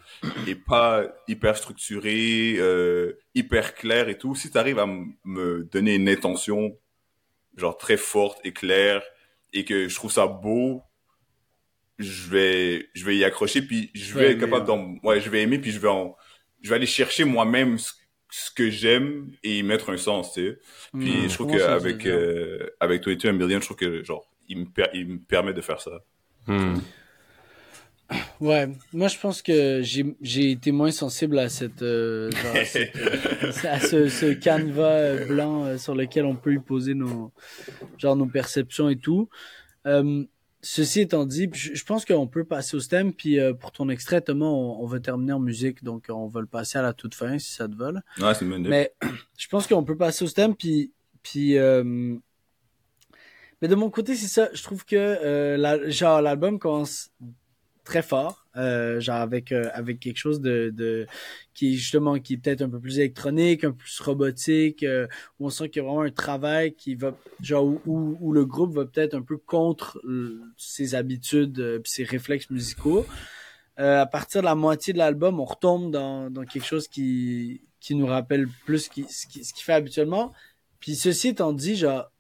est 0.47 0.55
pas 0.57 1.05
hyper 1.29 1.57
structuré, 1.57 2.55
euh, 2.59 3.19
hyper 3.35 3.75
clair 3.75 4.09
et 4.09 4.19
tout, 4.19 4.35
si 4.35 4.51
tu 4.51 4.59
arrives 4.59 4.79
à 4.79 4.87
me 5.25 5.65
donner 5.73 5.95
une 5.97 6.09
intention 6.09 6.77
genre 7.57 7.77
très 7.79 7.97
forte 7.99 8.41
et 8.45 8.53
claire 8.53 9.03
et 9.53 9.65
que 9.65 9.89
je 9.89 9.95
trouve 9.97 10.13
ça 10.13 10.27
beau, 10.27 10.83
je 11.99 12.31
vais 12.31 12.89
je 12.95 13.05
vais 13.05 13.17
y 13.17 13.25
accrocher 13.25 13.63
puis 13.63 13.91
je 13.95 14.15
vais 14.17 14.33
être 14.33 14.41
capable 14.41 14.67
mais, 14.67 14.67
d'en 14.67 14.95
ouais, 15.03 15.21
je 15.21 15.29
vais 15.31 15.43
aimer 15.43 15.59
puis 15.59 15.71
je 15.71 15.79
vais 15.79 15.89
en 15.89 16.17
je 16.63 16.71
vais 16.71 16.77
aller 16.77 16.87
chercher 16.87 17.25
moi-même 17.25 17.79
ce, 17.79 17.93
ce 18.31 18.51
que 18.51 18.71
j'aime 18.71 19.31
et 19.43 19.59
y 19.59 19.63
mettre 19.63 19.91
un 19.91 19.97
sens, 19.97 20.35
tu 20.35 20.43
sais. 20.47 20.59
Puis 20.99 21.27
Hmm, 21.27 21.29
je 21.29 21.35
trouve 21.35 21.47
qu'avec 21.47 22.05
dire? 22.05 22.05
euh, 22.07 22.69
avec 22.81 23.07
22 23.07 23.29
A 23.29 23.33
Million, 23.33 23.61
je 23.61 23.65
trouve 23.65 23.77
que 23.79 24.05
genre 24.05 24.31
il 24.49 24.59
me 24.59 24.65
per- 24.67 24.91
il 24.95 25.09
me 25.09 25.19
permet 25.19 25.55
de 25.55 25.61
faire 25.63 25.81
ça. 25.81 25.91
Hmm. 26.47 26.79
Ouais, 28.41 28.69
moi 28.93 29.09
je 29.09 29.19
pense 29.19 29.41
que 29.43 29.83
j'ai 29.83 30.51
été 30.51 30.73
moins 30.73 30.91
sensible 30.91 31.39
à 31.39 31.49
cette, 31.49 31.83
euh, 31.83 32.31
genre, 32.31 32.57
à, 32.57 32.65
cette, 32.65 32.97
euh, 32.97 33.53
à 33.69 33.81
ce, 33.81 34.09
ce 34.09 34.33
canevas 34.33 34.83
euh, 34.83 35.27
blanc 35.27 35.65
euh, 35.65 35.79
sur 35.79 35.95
lequel 35.95 36.25
on 36.25 36.35
peut 36.35 36.55
y 36.55 36.59
poser 36.59 36.95
nos 36.95 37.33
genre 37.99 38.17
nos 38.17 38.27
perceptions 38.27 38.89
et 38.89 38.97
tout. 38.97 39.29
Ceci 40.63 41.01
étant 41.01 41.25
dit, 41.25 41.49
je, 41.55 41.83
pense 41.85 42.05
qu'on 42.05 42.27
peut 42.27 42.45
passer 42.45 42.77
au 42.77 42.81
stem. 42.81 43.15
Puis 43.15 43.39
pour 43.61 43.73
ton 43.73 43.89
extrait, 43.89 44.21
Thomas, 44.21 44.45
on, 44.45 44.83
on 44.83 44.87
va 44.87 45.01
terminer 45.01 45.33
en 45.33 45.41
musique, 45.41 45.83
donc 45.83 46.05
on 46.11 46.27
va 46.27 46.43
le 46.43 46.47
passer 46.47 46.77
à 46.77 46.83
la 46.83 46.93
toute 46.93 47.15
fin 47.15 47.39
si 47.39 47.55
ça 47.55 47.67
te 47.67 47.75
va. 47.75 47.93
là. 47.93 48.03
Ouais, 48.19 48.35
c'est 48.35 48.45
une 48.45 48.51
bonne 48.51 48.61
idée. 48.61 48.69
Mais 48.69 48.93
je 49.39 49.49
pense 49.49 49.67
qu'on 49.67 49.85
peut 49.85 49.97
passer 49.97 50.23
au 50.23 50.29
stem, 50.29 50.55
puis, 50.55 50.93
puis 51.23 51.57
mais 53.61 53.69
de 53.69 53.75
mon 53.75 53.91
côté, 53.91 54.15
c'est 54.15 54.29
ça. 54.29 54.49
Je 54.53 54.63
trouve 54.63 54.85
que 54.85 54.97
euh, 54.97 55.57
la, 55.57 55.89
genre 55.91 56.23
l'album 56.23 56.59
commence 56.59 57.11
très 57.85 58.03
fort, 58.03 58.47
euh, 58.57 59.01
genre 59.01 59.17
avec 59.17 59.53
euh, 59.53 59.69
avec 59.75 60.01
quelque 60.01 60.17
chose 60.17 60.41
de, 60.41 60.71
de 60.75 61.07
qui 61.55 61.77
justement 61.77 62.19
qui 62.19 62.35
est 62.35 62.37
peut-être 62.37 62.63
un 62.63 62.69
peu 62.69 62.79
plus 62.79 62.99
électronique, 62.99 63.65
un 63.65 63.73
peu 63.73 63.79
plus 63.79 64.01
robotique, 64.01 64.83
euh, 64.83 65.07
où 65.39 65.47
on 65.47 65.51
sent 65.51 65.69
qu'il 65.69 65.83
y 65.83 65.85
a 65.85 65.89
vraiment 65.89 66.03
un 66.03 66.11
travail 66.11 66.75
qui 66.75 66.95
va 66.95 67.15
genre 67.43 67.65
où, 67.65 68.17
où, 68.21 68.33
le 68.33 68.45
groupe 68.45 68.75
va 68.75 68.85
peut-être 68.85 69.15
un 69.15 69.23
peu 69.23 69.37
contre 69.37 70.01
ses 70.57 70.95
habitudes, 70.95 71.59
euh, 71.59 71.79
puis 71.81 71.93
ses 71.93 72.05
réflexes 72.05 72.51
musicaux. 72.51 73.07
Euh, 73.79 74.03
à 74.03 74.07
partir 74.07 74.43
de 74.43 74.47
la 74.47 74.55
moitié 74.55 74.93
de 74.93 74.99
l'album, 74.99 75.41
on 75.41 75.45
retombe 75.45 75.91
dans, 75.91 76.31
dans 76.31 76.45
quelque 76.45 76.67
chose 76.67 76.87
qui, 76.87 77.63
qui 77.81 77.95
nous 77.95 78.07
rappelle 78.07 78.47
plus 78.67 78.89
qui, 78.89 79.05
ce 79.09 79.27
qu'il 79.27 79.45
ce 79.45 79.53
qu'il 79.53 79.65
fait 79.65 79.73
habituellement. 79.73 80.33
Puis 80.81 80.95
ceci 80.97 81.29
étant 81.29 81.53
dit, 81.53 81.77
genre, 81.77 82.11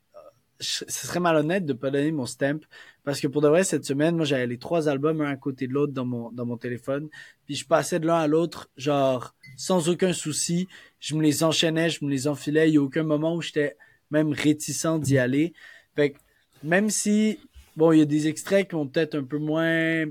ce 0.60 0.84
serait 0.86 1.20
malhonnête 1.20 1.64
de 1.64 1.72
pas 1.72 1.90
donner 1.90 2.12
mon 2.12 2.26
stamp 2.26 2.60
parce 3.04 3.20
que 3.20 3.26
pour 3.26 3.40
de 3.40 3.48
vrai 3.48 3.64
cette 3.64 3.84
semaine, 3.84 4.16
moi 4.16 4.24
j'avais 4.24 4.46
les 4.46 4.58
trois 4.58 4.88
albums 4.88 5.20
un 5.22 5.30
à 5.30 5.36
côté 5.36 5.66
de 5.66 5.72
l'autre 5.72 5.92
dans 5.92 6.04
mon 6.04 6.30
dans 6.32 6.46
mon 6.46 6.56
téléphone, 6.56 7.08
puis 7.46 7.54
je 7.54 7.66
passais 7.66 7.98
de 7.98 8.06
l'un 8.06 8.18
à 8.18 8.26
l'autre 8.26 8.70
genre 8.76 9.34
sans 9.56 9.88
aucun 9.88 10.12
souci, 10.12 10.68
je 11.00 11.14
me 11.14 11.22
les 11.22 11.42
enchaînais, 11.42 11.90
je 11.90 12.04
me 12.04 12.10
les 12.10 12.28
enfilais, 12.28 12.68
il 12.68 12.74
y 12.74 12.78
a 12.78 12.82
aucun 12.82 13.02
moment 13.02 13.34
où 13.34 13.42
j'étais 13.42 13.76
même 14.10 14.32
réticent 14.32 15.00
d'y 15.00 15.18
aller. 15.18 15.54
Fait 15.96 16.10
que 16.12 16.18
même 16.62 16.90
si 16.90 17.38
bon, 17.76 17.92
il 17.92 17.98
y 18.00 18.02
a 18.02 18.06
des 18.06 18.28
extraits 18.28 18.68
qui 18.68 18.74
vont 18.74 18.86
peut-être 18.86 19.14
un 19.14 19.24
peu 19.24 19.38
moins 19.38 20.04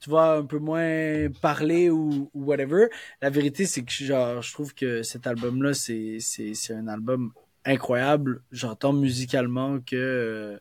tu 0.00 0.10
vois, 0.10 0.36
un 0.36 0.44
peu 0.44 0.58
moins 0.58 1.28
parler 1.40 1.90
ou, 1.90 2.30
ou 2.32 2.44
whatever. 2.44 2.86
La 3.20 3.30
vérité, 3.30 3.66
c'est 3.66 3.82
que 3.82 3.90
genre, 3.92 4.42
je 4.42 4.52
trouve 4.52 4.74
que 4.74 5.02
cet 5.02 5.26
album-là, 5.26 5.74
c'est, 5.74 6.18
c'est, 6.20 6.54
c'est 6.54 6.74
un 6.74 6.86
album 6.88 7.32
incroyable. 7.68 8.42
J'entends 8.50 8.92
musicalement 8.92 9.78
que, 9.80 9.96
euh, 9.96 10.58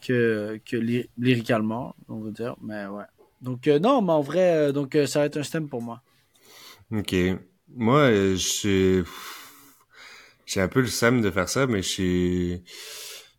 que, 0.00 0.60
que 0.64 0.76
ly- 0.76 1.08
lyricalement, 1.18 1.94
on 2.08 2.20
va 2.20 2.30
dire. 2.30 2.56
Mais 2.62 2.86
ouais. 2.86 3.04
Donc, 3.40 3.66
euh, 3.68 3.78
non, 3.78 4.02
mais 4.02 4.12
en 4.12 4.20
vrai, 4.22 4.56
euh, 4.56 4.72
donc, 4.72 4.96
ça 5.06 5.20
va 5.20 5.26
être 5.26 5.36
un 5.36 5.42
stem 5.42 5.68
pour 5.68 5.82
moi. 5.82 6.02
Ok. 6.92 7.14
Moi, 7.74 8.34
j'ai 8.34 9.02
j'ai 10.46 10.60
un 10.60 10.68
peu 10.68 10.80
le 10.80 10.86
seum 10.86 11.20
de 11.22 11.30
faire 11.30 11.48
ça, 11.48 11.66
mais 11.66 11.82
j'ai 11.82 12.62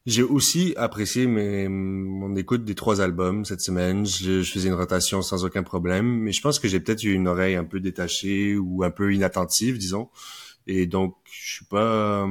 j'ai 0.06 0.24
aussi 0.24 0.74
apprécié 0.76 1.28
mes, 1.28 1.70
mon 1.70 2.36
écoute 2.36 2.66
des 2.66 2.76
trois 2.76 3.00
albums 3.02 3.46
cette 3.46 3.62
semaine. 3.62 4.06
Je, 4.06 4.42
je 4.42 4.52
faisais 4.52 4.68
une 4.68 4.74
rotation 4.76 5.22
sans 5.22 5.46
aucun 5.46 5.64
problème, 5.64 6.06
mais 6.06 6.34
je 6.34 6.42
pense 6.42 6.60
que 6.60 6.68
j'ai 6.68 6.80
peut-être 6.82 7.04
eu 7.04 7.14
une 7.14 7.28
oreille 7.28 7.56
un 7.56 7.64
peu 7.64 7.80
détachée 7.80 8.58
ou 8.58 8.84
un 8.84 8.92
peu 8.92 9.14
inattentive, 9.14 9.78
disons. 9.78 10.10
Et 10.68 10.88
donc, 10.88 11.16
je 11.32 11.56
suis 11.56 11.66
pas, 11.66 12.28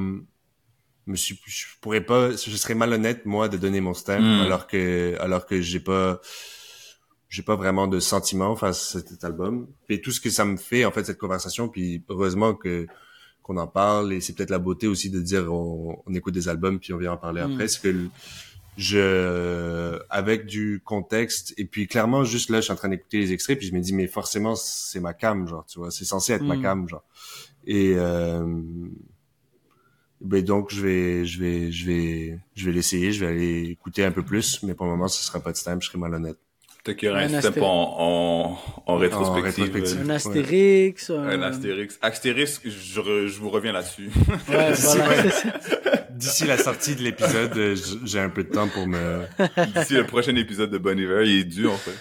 me 1.06 1.16
suis, 1.16 1.38
je 1.46 1.66
pourrais 1.80 2.00
pas, 2.00 2.30
je 2.30 2.56
serais 2.56 2.74
malhonnête 2.74 3.26
moi 3.26 3.48
de 3.48 3.56
donner 3.56 3.80
mon 3.80 3.94
stamp 3.94 4.20
Mm. 4.20 4.40
alors 4.40 4.66
que 4.66 5.16
alors 5.20 5.46
que 5.46 5.60
j'ai 5.60 5.80
pas 5.80 6.20
j'ai 7.28 7.42
pas 7.42 7.56
vraiment 7.56 7.88
de 7.88 7.98
sentiment 7.98 8.54
face 8.56 8.94
à 8.96 9.00
cet 9.00 9.24
album. 9.24 9.66
Et 9.88 10.00
tout 10.02 10.10
ce 10.12 10.20
que 10.20 10.28
ça 10.28 10.44
me 10.44 10.58
fait, 10.58 10.84
en 10.84 10.92
fait, 10.92 11.04
cette 11.04 11.16
conversation, 11.18 11.68
puis 11.68 12.04
heureusement 12.10 12.54
que 12.54 12.86
qu'on 13.42 13.56
en 13.56 13.66
parle, 13.66 14.12
et 14.12 14.20
c'est 14.20 14.34
peut-être 14.34 14.50
la 14.50 14.58
beauté 14.60 14.86
aussi 14.86 15.08
de 15.10 15.18
dire 15.20 15.52
on, 15.52 16.00
on 16.06 16.14
écoute 16.14 16.34
des 16.34 16.48
albums, 16.48 16.78
puis 16.78 16.92
on 16.92 16.98
vient 16.98 17.12
en 17.12 17.16
parler 17.16 17.40
Mm. 17.42 17.52
après, 17.52 17.68
c'est 17.68 17.80
que 17.80 18.08
je, 18.76 19.98
avec 20.10 20.46
du 20.46 20.80
contexte, 20.84 21.54
et 21.58 21.64
puis 21.64 21.86
clairement, 21.86 22.24
juste 22.24 22.50
là, 22.50 22.58
je 22.60 22.64
suis 22.64 22.72
en 22.72 22.76
train 22.76 22.88
d'écouter 22.88 23.18
les 23.18 23.32
extraits, 23.32 23.58
puis 23.58 23.66
je 23.68 23.74
me 23.74 23.80
dis, 23.80 23.92
mais 23.92 24.06
forcément, 24.06 24.54
c'est 24.54 25.00
ma 25.00 25.12
cam, 25.14 25.46
genre, 25.48 25.64
tu 25.66 25.78
vois, 25.78 25.90
c'est 25.90 26.04
censé 26.04 26.32
être 26.34 26.42
ma 26.44 26.56
Mm. 26.56 26.62
cam, 26.62 26.88
genre. 26.88 27.04
Et, 27.66 27.94
euh, 27.96 28.46
ben 30.24 30.42
donc, 30.44 30.72
je 30.72 30.80
vais, 30.82 31.24
je 31.26 31.40
vais, 31.40 31.72
je 31.72 31.86
vais, 31.86 32.38
je 32.54 32.66
vais 32.66 32.72
l'essayer, 32.72 33.12
je 33.12 33.24
vais 33.24 33.32
aller 33.32 33.62
écouter 33.70 34.04
un 34.04 34.12
peu 34.12 34.22
plus, 34.22 34.62
mais 34.62 34.74
pour 34.74 34.86
le 34.86 34.92
moment, 34.92 35.08
ce 35.08 35.22
sera 35.22 35.40
pas 35.40 35.52
de 35.52 35.56
stamp, 35.56 35.78
je 35.80 35.88
serai 35.88 35.98
malhonnête. 35.98 36.36
Peut-être 36.84 36.98
qu'il 36.98 37.08
y 37.10 37.12
Un 37.12 37.32
un 37.34 37.40
step 37.40 37.58
en, 37.62 37.96
en, 37.98 38.58
en 38.92 38.96
rétrospective. 38.96 39.64
rétrospective. 39.72 40.00
Un 40.00 40.06
Ouais. 40.08 40.14
astérix. 40.14 41.10
Un, 41.10 41.22
Un 41.28 41.42
Astérix. 41.42 41.98
Astérix, 42.02 42.60
je, 42.64 43.00
re- 43.00 43.26
je 43.28 43.38
vous 43.38 43.50
reviens 43.50 43.70
là-dessus. 43.72 44.10
Ouais, 44.48 44.74
Si, 44.74 44.86
voilà, 44.96 45.08
ouais. 45.08 45.30
c'est 45.30 45.30
ça. 45.30 46.08
D'ici 46.14 46.44
la 46.46 46.58
sortie 46.58 46.94
de 46.94 47.02
l'épisode, 47.02 47.56
euh, 47.56 47.76
j'ai 48.04 48.18
un 48.20 48.28
peu 48.30 48.44
de 48.44 48.50
temps 48.50 48.68
pour 48.68 48.86
me. 48.86 49.22
D'ici 49.76 49.94
le 49.94 50.04
prochain 50.06 50.34
épisode 50.36 50.70
de 50.70 50.78
Bon 50.78 50.98
Hiver, 50.98 51.22
il 51.22 51.40
est 51.40 51.44
dû, 51.44 51.66
en 51.66 51.76
fait. 51.76 51.92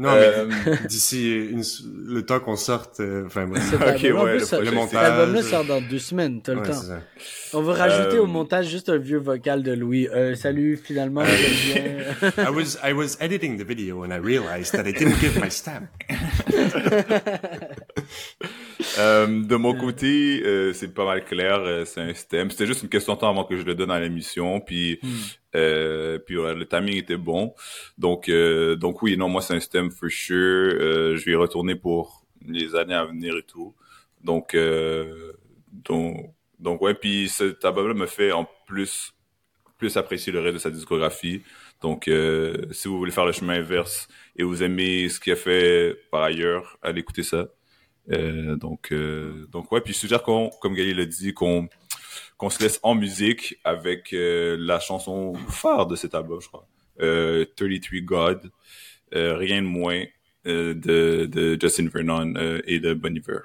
Non, 0.00 0.10
Euh, 0.12 0.46
mais 0.64 0.86
d'ici 0.86 1.34
une... 1.50 1.64
le 2.06 2.22
temps 2.22 2.38
qu'on 2.38 2.54
sorte, 2.54 3.00
euh, 3.00 3.24
enfin 3.26 3.48
bref. 3.48 3.64
Cet 3.68 3.80
Ok, 3.82 4.02
ouais, 4.02 4.30
plus, 4.30 4.38
le 4.38 4.44
ça- 4.44 4.58
Le 4.60 4.66
cet 4.66 4.74
montage. 4.74 5.04
album-là 5.04 5.42
sort 5.42 5.64
dans 5.64 5.80
deux 5.80 5.98
semaines, 5.98 6.40
t'as 6.40 6.52
le 6.54 6.60
Ouais, 6.60 6.66
temps. 6.68 6.72
ça. 6.74 7.00
On 7.52 7.62
va 7.62 7.74
rajouter 7.74 8.16
Euh, 8.18 8.22
au 8.22 8.26
montage 8.26 8.68
juste 8.68 8.90
un 8.90 8.98
vieux 8.98 9.18
vocal 9.18 9.64
de 9.64 9.72
Louis. 9.72 10.06
Euh, 10.14 10.36
salut, 10.36 10.76
finalement, 10.82 11.24
je 11.24 11.72
viens. 11.72 12.46
I 12.46 12.50
was 12.54 12.78
I 12.88 12.92
was 12.92 13.16
editing 13.18 13.58
the 13.58 13.66
video 13.66 14.04
and 14.04 14.12
I 14.12 14.18
realized 14.24 14.70
that 14.76 14.86
I 14.86 14.92
didn't 14.92 15.18
give 15.20 15.36
my 15.40 15.50
stamp. 15.50 15.88
Euh, 18.96 19.26
de 19.44 19.56
mon 19.56 19.74
côté, 19.74 20.42
euh, 20.44 20.72
c'est 20.72 20.94
pas 20.94 21.04
mal 21.04 21.24
clair, 21.24 21.60
euh, 21.60 21.84
c'est 21.84 22.00
un 22.00 22.14
stem. 22.14 22.50
C'était 22.50 22.66
juste 22.66 22.82
une 22.82 22.88
question 22.88 23.14
de 23.14 23.18
temps 23.20 23.30
avant 23.30 23.44
que 23.44 23.56
je 23.56 23.62
le 23.64 23.74
donne 23.74 23.90
à 23.90 24.00
l'émission, 24.00 24.60
puis 24.60 25.00
Hmm. 25.02 25.30
euh, 25.56 26.18
puis 26.18 26.36
ouais, 26.38 26.54
le 26.54 26.66
timing 26.66 26.96
était 26.96 27.16
bon. 27.16 27.54
Donc 27.98 28.28
euh, 28.28 28.76
donc 28.76 29.02
oui, 29.02 29.16
non, 29.16 29.28
moi 29.28 29.42
c'est 29.42 29.54
un 29.54 29.60
stem 29.60 29.90
for 29.90 30.10
sure. 30.10 30.36
Euh, 30.80 31.16
je 31.16 31.24
vais 31.24 31.32
y 31.32 31.34
retourner 31.34 31.74
pour 31.76 32.26
les 32.46 32.74
années 32.76 32.94
à 32.94 33.04
venir 33.04 33.36
et 33.36 33.42
tout. 33.42 33.74
Donc 34.22 34.54
euh, 34.54 35.32
donc 35.72 36.34
donc 36.58 36.80
ouais, 36.82 36.94
puis 36.94 37.28
cet 37.28 37.64
album-là 37.64 37.94
me 37.94 38.06
fait 38.06 38.32
en 38.32 38.48
plus 38.66 39.12
plus 39.78 39.96
apprécier 39.96 40.32
le 40.32 40.40
reste 40.40 40.54
de 40.54 40.58
sa 40.60 40.70
discographie. 40.70 41.42
Donc 41.82 42.08
euh, 42.08 42.54
si 42.72 42.88
vous 42.88 42.98
voulez 42.98 43.12
faire 43.12 43.26
le 43.26 43.32
chemin 43.32 43.54
inverse 43.54 44.08
et 44.36 44.42
vous 44.44 44.62
aimez 44.62 45.08
ce 45.08 45.20
qu'il 45.20 45.32
a 45.32 45.36
fait 45.36 45.96
par 46.10 46.22
ailleurs, 46.22 46.78
allez 46.82 47.00
écouter 47.00 47.22
ça. 47.24 47.48
Euh, 48.12 48.56
donc, 48.56 48.92
euh, 48.92 49.46
donc 49.52 49.70
ouais, 49.72 49.80
puis 49.80 49.92
je 49.92 49.98
suggère 49.98 50.22
qu'on, 50.22 50.50
comme 50.60 50.74
Gali 50.74 50.94
l'a 50.94 51.04
dit, 51.04 51.34
qu'on 51.34 51.68
qu'on 52.36 52.50
se 52.50 52.62
laisse 52.62 52.78
en 52.84 52.94
musique 52.94 53.58
avec 53.64 54.12
euh, 54.12 54.56
la 54.58 54.78
chanson 54.78 55.34
phare 55.48 55.86
de 55.86 55.96
cet 55.96 56.14
album, 56.14 56.40
je 56.40 56.46
crois, 56.46 56.66
euh, 57.00 57.44
33 57.56 58.00
God, 58.02 58.50
rien 59.12 59.60
de 59.62 59.66
moins 59.66 60.04
de, 60.44 61.26
de 61.26 61.58
Justin 61.60 61.88
Vernon 61.88 62.34
et 62.64 62.78
de 62.78 62.94
Bon 62.94 63.14
Iver. 63.14 63.40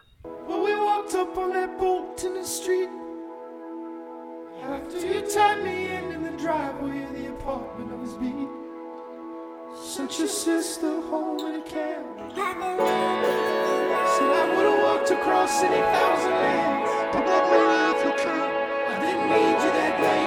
walked 15.03 15.21
across 15.21 15.63
any 15.63 15.75
thousand 15.75 16.31
lands. 16.31 16.89
But 17.11 17.25
not 17.25 17.51
really 17.51 17.91
if 17.91 18.05
you 18.05 18.13
can. 18.23 18.39
I 18.87 18.95
didn't 19.01 19.27
need 19.27 19.59
you 19.63 19.71
that 19.79 19.99
day. 19.99 20.23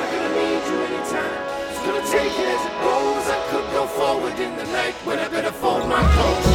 I 0.00 0.06
could 0.10 0.22
have 0.24 0.36
need 0.40 0.64
you 0.70 0.76
anytime. 0.88 1.36
It's 1.68 1.82
gonna 1.84 2.06
take 2.10 2.32
it 2.32 2.48
as 2.48 2.64
it 2.64 2.76
goes. 2.80 3.24
I 3.28 3.38
could 3.50 3.68
go 3.72 3.86
forward 3.86 4.38
in 4.38 4.56
the 4.56 4.64
night, 4.72 4.94
when 5.04 5.18
I 5.18 5.28
better 5.28 5.52
fold 5.52 5.88
my 5.88 6.02
clothes. 6.14 6.54